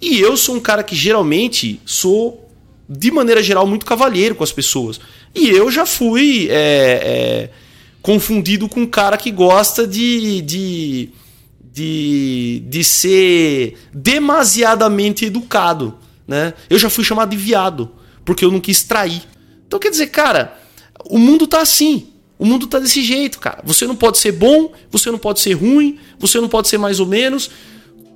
E 0.00 0.20
eu 0.20 0.36
sou 0.36 0.54
um 0.54 0.60
cara 0.60 0.84
que 0.84 0.94
geralmente 0.94 1.80
sou, 1.84 2.48
de 2.88 3.10
maneira 3.10 3.42
geral, 3.42 3.66
muito 3.66 3.84
cavalheiro 3.84 4.36
com 4.36 4.44
as 4.44 4.52
pessoas. 4.52 5.00
E 5.34 5.48
eu 5.48 5.72
já 5.72 5.84
fui 5.84 6.46
é, 6.50 6.54
é, 6.54 7.50
confundido 8.06 8.68
com 8.68 8.82
um 8.82 8.86
cara 8.86 9.16
que 9.16 9.32
gosta 9.32 9.84
de, 9.84 10.40
de, 10.42 11.08
de, 11.60 12.62
de 12.68 12.84
ser 12.84 13.76
demasiadamente 13.92 15.24
educado. 15.24 15.92
Né? 16.24 16.54
Eu 16.70 16.78
já 16.78 16.88
fui 16.88 17.02
chamado 17.02 17.30
de 17.30 17.36
viado, 17.36 17.90
porque 18.24 18.44
eu 18.44 18.52
não 18.52 18.60
quis 18.60 18.84
trair. 18.84 19.22
Então 19.66 19.80
quer 19.80 19.90
dizer, 19.90 20.06
cara, 20.06 20.56
o 21.06 21.18
mundo 21.18 21.48
tá 21.48 21.60
assim. 21.60 22.06
O 22.38 22.46
mundo 22.46 22.68
tá 22.68 22.78
desse 22.78 23.02
jeito, 23.02 23.40
cara. 23.40 23.60
Você 23.64 23.88
não 23.88 23.96
pode 23.96 24.18
ser 24.18 24.30
bom, 24.30 24.70
você 24.88 25.10
não 25.10 25.18
pode 25.18 25.40
ser 25.40 25.54
ruim, 25.54 25.98
você 26.16 26.40
não 26.40 26.48
pode 26.48 26.68
ser 26.68 26.78
mais 26.78 27.00
ou 27.00 27.06
menos. 27.06 27.50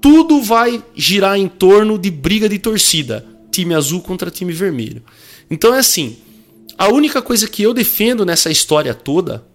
Tudo 0.00 0.40
vai 0.40 0.84
girar 0.94 1.36
em 1.36 1.48
torno 1.48 1.98
de 1.98 2.12
briga 2.12 2.48
de 2.48 2.60
torcida. 2.60 3.26
Time 3.50 3.74
azul 3.74 4.02
contra 4.02 4.30
time 4.30 4.52
vermelho. 4.52 5.02
Então 5.50 5.74
é 5.74 5.80
assim. 5.80 6.16
A 6.78 6.88
única 6.88 7.20
coisa 7.20 7.48
que 7.48 7.60
eu 7.60 7.74
defendo 7.74 8.24
nessa 8.24 8.52
história 8.52 8.94
toda, 8.94 9.49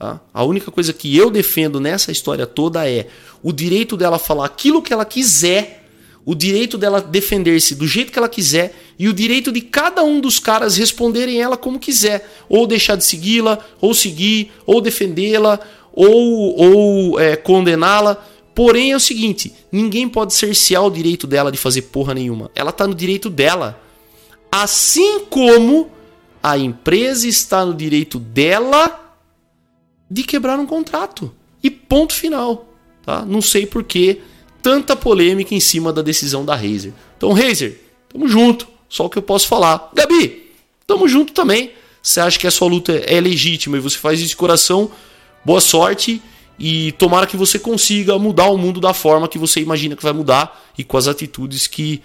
tá? 0.00 0.20
a 0.34 0.42
única 0.42 0.70
coisa 0.72 0.92
que 0.92 1.14
eu 1.16 1.30
defendo 1.30 1.78
nessa 1.78 2.10
história 2.10 2.46
toda 2.46 2.90
é 2.90 3.06
o 3.42 3.52
direito 3.52 3.96
dela 3.96 4.18
falar 4.18 4.46
aquilo 4.46 4.82
que 4.82 4.92
ela 4.92 5.04
quiser 5.04 5.80
o 6.24 6.34
direito 6.34 6.76
dela 6.76 7.00
defender-se 7.00 7.74
do 7.74 7.86
jeito 7.86 8.12
que 8.12 8.18
ela 8.18 8.28
quiser 8.28 8.74
e 8.98 9.08
o 9.08 9.12
direito 9.12 9.50
de 9.50 9.60
cada 9.60 10.02
um 10.02 10.20
dos 10.20 10.38
caras 10.38 10.76
responderem 10.76 11.40
ela 11.40 11.56
como 11.56 11.78
quiser, 11.78 12.28
ou 12.48 12.66
deixar 12.66 12.96
de 12.96 13.04
segui-la, 13.04 13.58
ou 13.80 13.94
seguir, 13.94 14.52
ou 14.66 14.80
defendê-la, 14.80 15.58
ou, 15.92 16.56
ou 16.56 17.20
é, 17.20 17.36
condená-la. 17.36 18.22
Porém 18.54 18.92
é 18.92 18.96
o 18.96 19.00
seguinte, 19.00 19.52
ninguém 19.72 20.08
pode 20.08 20.34
cercear 20.34 20.84
o 20.84 20.90
direito 20.90 21.26
dela 21.26 21.50
de 21.50 21.56
fazer 21.56 21.82
porra 21.82 22.12
nenhuma. 22.12 22.50
Ela 22.54 22.70
está 22.70 22.86
no 22.86 22.94
direito 22.94 23.30
dela. 23.30 23.80
Assim 24.52 25.20
como 25.30 25.90
a 26.42 26.58
empresa 26.58 27.26
está 27.26 27.64
no 27.64 27.72
direito 27.72 28.18
dela 28.18 29.09
de 30.10 30.22
quebrar 30.22 30.58
um 30.58 30.66
contrato. 30.66 31.32
E 31.62 31.70
ponto 31.70 32.12
final. 32.12 32.66
Tá? 33.04 33.24
Não 33.24 33.40
sei 33.40 33.66
porquê 33.66 34.20
tanta 34.62 34.94
polêmica 34.94 35.54
em 35.54 35.60
cima 35.60 35.92
da 35.92 36.02
decisão 36.02 36.44
da 36.44 36.54
Razer. 36.54 36.92
Então, 37.16 37.32
Razer, 37.32 37.80
tamo 38.08 38.28
junto. 38.28 38.66
Só 38.88 39.06
o 39.06 39.10
que 39.10 39.18
eu 39.18 39.22
posso 39.22 39.46
falar. 39.46 39.90
Gabi, 39.94 40.50
tamo 40.86 41.06
junto 41.08 41.32
também. 41.32 41.72
Você 42.02 42.20
acha 42.20 42.38
que 42.38 42.46
a 42.46 42.50
sua 42.50 42.68
luta 42.68 42.92
é 42.92 43.20
legítima 43.20 43.76
e 43.76 43.80
você 43.80 43.96
faz 43.96 44.20
isso 44.20 44.30
de 44.30 44.36
coração, 44.36 44.90
boa 45.44 45.60
sorte 45.60 46.20
e 46.58 46.92
tomara 46.92 47.26
que 47.26 47.36
você 47.36 47.58
consiga 47.58 48.18
mudar 48.18 48.46
o 48.46 48.58
mundo 48.58 48.80
da 48.80 48.92
forma 48.92 49.26
que 49.26 49.38
você 49.38 49.60
imagina 49.60 49.96
que 49.96 50.02
vai 50.02 50.12
mudar 50.12 50.62
e 50.76 50.84
com 50.84 50.96
as 50.96 51.08
atitudes 51.08 51.66
que 51.66 52.02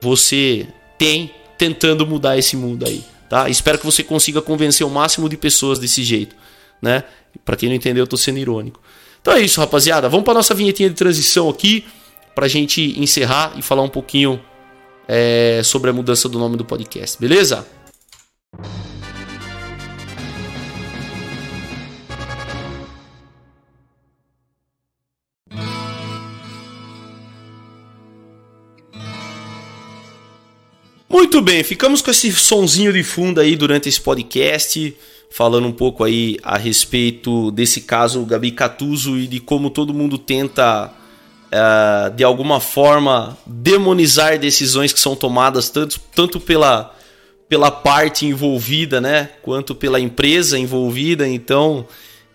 você 0.00 0.68
tem 0.98 1.30
tentando 1.56 2.06
mudar 2.06 2.36
esse 2.38 2.56
mundo 2.56 2.86
aí, 2.86 3.02
tá? 3.28 3.48
Espero 3.48 3.78
que 3.78 3.86
você 3.86 4.02
consiga 4.02 4.42
convencer 4.42 4.86
o 4.86 4.90
máximo 4.90 5.28
de 5.28 5.36
pessoas 5.36 5.78
desse 5.78 6.02
jeito, 6.02 6.36
né? 6.80 7.04
Para 7.44 7.56
quem 7.56 7.68
não 7.68 7.76
entendeu, 7.76 8.04
eu 8.04 8.06
tô 8.06 8.16
sendo 8.16 8.38
irônico. 8.38 8.80
Então 9.20 9.34
é 9.34 9.40
isso, 9.40 9.60
rapaziada. 9.60 10.08
Vamos 10.08 10.24
para 10.24 10.34
nossa 10.34 10.54
vinhetinha 10.54 10.88
de 10.88 10.94
transição 10.94 11.48
aqui, 11.48 11.84
para 12.34 12.46
a 12.46 12.48
gente 12.48 12.98
encerrar 13.00 13.52
e 13.56 13.62
falar 13.62 13.82
um 13.82 13.88
pouquinho 13.88 14.40
é, 15.06 15.60
sobre 15.64 15.90
a 15.90 15.92
mudança 15.92 16.28
do 16.28 16.38
nome 16.38 16.56
do 16.56 16.64
podcast, 16.64 17.18
beleza? 17.18 17.66
Muito 31.08 31.42
bem, 31.42 31.64
ficamos 31.64 32.00
com 32.00 32.10
esse 32.10 32.30
sonzinho 32.32 32.92
de 32.92 33.02
fundo 33.02 33.40
aí 33.40 33.56
durante 33.56 33.88
esse 33.88 34.00
podcast 34.00 34.96
falando 35.30 35.66
um 35.66 35.72
pouco 35.72 36.04
aí 36.04 36.36
a 36.42 36.56
respeito 36.56 37.50
desse 37.50 37.82
caso 37.82 38.24
Gabi 38.24 38.50
Catuso 38.50 39.16
e 39.16 39.26
de 39.26 39.40
como 39.40 39.70
todo 39.70 39.94
mundo 39.94 40.18
tenta 40.18 40.92
uh, 41.48 42.14
de 42.14 42.24
alguma 42.24 42.60
forma 42.60 43.36
demonizar 43.46 44.38
decisões 44.38 44.92
que 44.92 45.00
são 45.00 45.14
tomadas 45.14 45.68
tanto, 45.70 46.00
tanto 46.14 46.40
pela, 46.40 46.94
pela 47.48 47.70
parte 47.70 48.26
envolvida, 48.26 49.00
né, 49.00 49.30
quanto 49.42 49.74
pela 49.74 50.00
empresa 50.00 50.58
envolvida. 50.58 51.28
Então, 51.28 51.86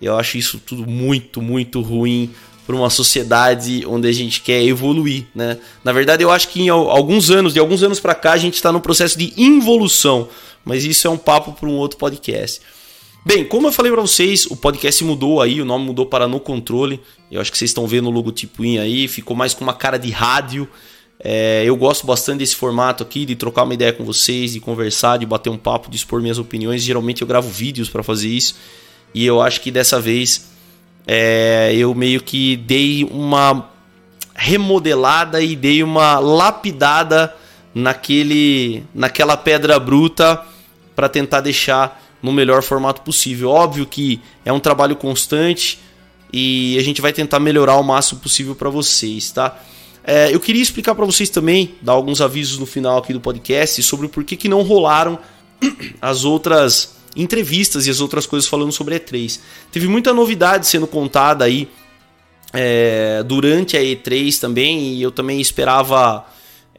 eu 0.01 0.17
acho 0.17 0.38
isso 0.38 0.60
tudo 0.60 0.86
muito, 0.88 1.41
muito 1.41 1.82
ruim 1.82 2.32
para 2.65 2.75
uma 2.75 2.89
sociedade 2.89 3.84
onde 3.86 4.08
a 4.08 4.12
gente 4.12 4.41
quer 4.41 4.63
evoluir, 4.63 5.25
né? 5.36 5.58
Na 5.84 5.91
verdade, 5.91 6.23
eu 6.23 6.32
acho 6.32 6.47
que 6.47 6.62
em 6.62 6.69
alguns 6.69 7.29
anos, 7.29 7.53
de 7.53 7.60
alguns 7.60 7.84
anos 7.84 7.99
para 7.99 8.15
cá, 8.15 8.32
a 8.32 8.38
gente 8.38 8.53
está 8.53 8.71
no 8.71 8.79
processo 8.79 9.17
de 9.17 9.34
involução, 9.36 10.29
mas 10.63 10.86
isso 10.86 11.06
é 11.06 11.10
um 11.10 11.17
papo 11.17 11.51
para 11.51 11.67
um 11.67 11.75
outro 11.75 11.97
podcast. 11.97 12.62
Bem, 13.26 13.46
como 13.46 13.68
eu 13.68 13.72
falei 13.72 13.90
para 13.90 14.02
vocês, 14.02 14.46
o 14.48 14.56
podcast 14.56 15.02
mudou 15.06 15.42
aí, 15.42 15.62
o 15.62 15.66
nome 15.66 15.86
mudou 15.86 16.06
para 16.06 16.28
No 16.28 16.42
Controle. 16.42 17.00
Eu 17.32 17.40
acho 17.40 17.50
que 17.50 17.58
vocês 17.58 17.70
estão 17.70 17.88
vendo 17.88 18.10
o 18.10 18.12
logotipo 18.12 18.64
aí, 18.64 19.08
ficou 19.08 19.34
mais 19.34 19.54
com 19.54 19.64
uma 19.64 19.74
cara 19.74 19.98
de 19.98 20.12
rádio. 20.12 20.68
É, 21.18 21.64
eu 21.66 21.78
gosto 21.78 22.06
bastante 22.06 22.40
desse 22.40 22.54
formato 22.54 23.02
aqui, 23.02 23.26
de 23.26 23.34
trocar 23.34 23.64
uma 23.64 23.74
ideia 23.74 23.94
com 23.94 24.04
vocês, 24.04 24.52
de 24.52 24.60
conversar, 24.60 25.18
de 25.18 25.26
bater 25.26 25.50
um 25.50 25.58
papo, 25.58 25.90
de 25.90 25.96
expor 25.96 26.22
minhas 26.22 26.38
opiniões. 26.38 26.84
Geralmente 26.84 27.22
eu 27.22 27.28
gravo 27.28 27.48
vídeos 27.48 27.88
para 27.88 28.04
fazer 28.04 28.28
isso. 28.28 28.56
E 29.14 29.26
eu 29.26 29.42
acho 29.42 29.62
que 29.62 29.72
dessa 29.72 30.02
vez 30.02 30.52
é, 31.08 31.74
eu 31.74 31.96
meio 31.96 32.22
que 32.22 32.58
dei 32.58 33.06
uma 33.06 33.70
remodelada 34.36 35.42
e 35.42 35.56
dei 35.56 35.82
uma 35.82 36.20
lapidada 36.20 37.34
naquele, 37.74 38.84
naquela 38.94 39.38
pedra 39.38 39.80
bruta 39.80 40.44
para 40.94 41.08
tentar 41.08 41.40
deixar 41.40 42.04
no 42.24 42.32
melhor 42.32 42.64
formato 42.64 43.02
possível. 43.02 43.50
Óbvio 43.50 43.86
que 43.86 44.22
é 44.46 44.54
um 44.54 44.60
trabalho 44.60 44.96
constante 44.96 45.78
e 46.32 46.78
a 46.80 46.82
gente 46.82 47.02
vai 47.02 47.12
tentar 47.12 47.40
melhorar 47.40 47.76
o 47.76 47.84
máximo 47.84 48.22
possível 48.22 48.56
para 48.56 48.70
vocês, 48.70 49.30
tá? 49.32 49.62
É, 50.06 50.34
eu 50.34 50.40
queria 50.40 50.62
explicar 50.62 50.96
para 50.96 51.06
vocês 51.06 51.30
também, 51.30 51.76
dar 51.82 51.94
alguns 51.94 52.22
avisos 52.22 52.58
no 52.58 52.66
final 52.66 52.98
aqui 52.98 53.14
do 53.14 53.20
podcast 53.20 53.84
sobre 53.84 54.06
o 54.06 54.10
porquê 54.10 54.36
que 54.36 54.50
não 54.50 54.62
rolaram 54.62 55.20
as 56.02 56.24
outras 56.24 56.96
entrevistas 57.16 57.86
e 57.88 57.90
as 57.90 58.02
outras 58.02 58.26
coisas 58.26 58.50
falando 58.50 58.72
sobre 58.72 59.00
E3. 59.00 59.40
Teve 59.72 59.88
muita 59.88 60.14
novidade 60.14 60.66
sendo 60.66 60.88
contada 60.88 61.46
aí 61.46 61.70
é, 62.54 63.22
durante 63.24 63.78
a 63.78 63.82
E3 63.82 64.40
também 64.40 64.94
e 64.96 65.02
eu 65.02 65.12
também 65.12 65.40
esperava 65.40 66.26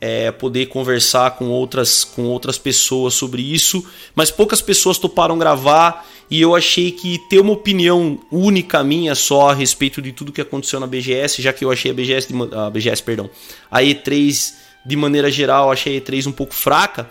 é, 0.00 0.30
poder 0.30 0.66
conversar 0.66 1.32
com 1.32 1.48
outras, 1.48 2.04
com 2.04 2.24
outras 2.24 2.58
pessoas 2.58 3.14
sobre 3.14 3.42
isso, 3.42 3.84
mas 4.14 4.30
poucas 4.30 4.60
pessoas 4.60 4.98
toparam 4.98 5.38
gravar 5.38 6.06
e 6.30 6.40
eu 6.40 6.54
achei 6.54 6.90
que 6.90 7.18
ter 7.28 7.38
uma 7.38 7.52
opinião 7.52 8.18
única 8.30 8.82
minha 8.82 9.14
só 9.14 9.50
a 9.50 9.54
respeito 9.54 10.00
de 10.02 10.12
tudo 10.12 10.32
que 10.32 10.40
aconteceu 10.40 10.80
na 10.80 10.86
BGS, 10.86 11.40
já 11.40 11.52
que 11.52 11.64
eu 11.64 11.70
achei 11.70 11.90
a 11.90 11.94
BGS, 11.94 12.32
de, 12.32 12.56
a 12.56 12.70
BGS, 12.70 13.02
perdão, 13.02 13.30
a 13.70 13.80
E3 13.80 14.52
de 14.84 14.96
maneira 14.96 15.30
geral, 15.30 15.70
achei 15.70 15.96
a 15.96 16.00
E3 16.00 16.26
um 16.26 16.32
pouco 16.32 16.54
fraca. 16.54 17.08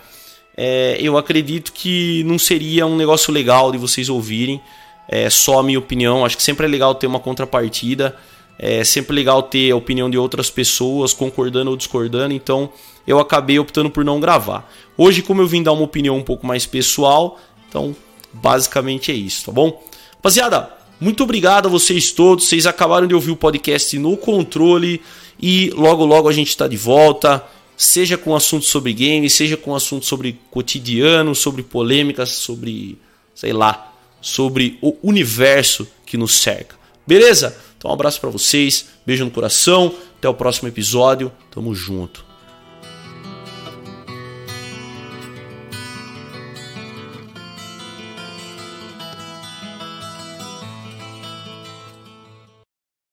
É, 0.56 0.96
eu 1.00 1.16
acredito 1.18 1.72
que 1.72 2.22
não 2.24 2.38
seria 2.38 2.86
um 2.86 2.96
negócio 2.96 3.32
legal 3.32 3.72
de 3.72 3.78
vocês 3.78 4.08
ouvirem 4.08 4.60
é, 5.08 5.28
só 5.28 5.58
a 5.58 5.62
minha 5.62 5.78
opinião. 5.78 6.24
Acho 6.24 6.36
que 6.36 6.42
sempre 6.42 6.66
é 6.66 6.68
legal 6.68 6.94
ter 6.94 7.06
uma 7.06 7.18
contrapartida. 7.18 8.16
É 8.58 8.84
sempre 8.84 9.14
legal 9.14 9.42
ter 9.42 9.70
a 9.70 9.76
opinião 9.76 10.08
de 10.08 10.16
outras 10.16 10.50
pessoas 10.50 11.12
concordando 11.12 11.70
ou 11.70 11.76
discordando, 11.76 12.32
então 12.32 12.72
eu 13.06 13.18
acabei 13.18 13.58
optando 13.58 13.90
por 13.90 14.04
não 14.04 14.20
gravar. 14.20 14.70
Hoje, 14.96 15.22
como 15.22 15.42
eu 15.42 15.46
vim 15.46 15.62
dar 15.62 15.72
uma 15.72 15.82
opinião 15.82 16.16
um 16.16 16.22
pouco 16.22 16.46
mais 16.46 16.64
pessoal, 16.64 17.38
então 17.68 17.94
basicamente 18.32 19.10
é 19.10 19.14
isso, 19.14 19.46
tá 19.46 19.52
bom? 19.52 19.82
Rapaziada, 20.16 20.70
muito 21.00 21.22
obrigado 21.24 21.66
a 21.66 21.70
vocês 21.70 22.12
todos. 22.12 22.46
Vocês 22.46 22.66
acabaram 22.66 23.06
de 23.06 23.14
ouvir 23.14 23.30
o 23.30 23.36
podcast 23.36 23.98
no 23.98 24.16
controle 24.16 25.02
e 25.40 25.70
logo 25.70 26.04
logo 26.04 26.28
a 26.28 26.32
gente 26.32 26.48
está 26.48 26.66
de 26.68 26.76
volta. 26.76 27.44
Seja 27.76 28.16
com 28.16 28.34
assuntos 28.34 28.68
sobre 28.68 28.92
games, 28.92 29.34
seja 29.34 29.56
com 29.56 29.74
assuntos 29.74 30.08
sobre 30.08 30.38
cotidiano, 30.50 31.34
sobre 31.34 31.62
polêmicas, 31.62 32.30
sobre, 32.30 32.96
sei 33.34 33.52
lá, 33.52 33.92
sobre 34.20 34.78
o 34.80 34.96
universo 35.02 35.86
que 36.06 36.16
nos 36.16 36.38
cerca. 36.38 36.76
Beleza? 37.06 37.56
Então 37.84 37.90
um 37.90 37.94
abraço 37.94 38.18
para 38.18 38.30
vocês, 38.30 38.86
beijo 39.04 39.26
no 39.26 39.30
coração, 39.30 39.94
até 40.16 40.26
o 40.26 40.32
próximo 40.32 40.66
episódio, 40.66 41.30
tamo 41.50 41.74
junto. 41.74 42.24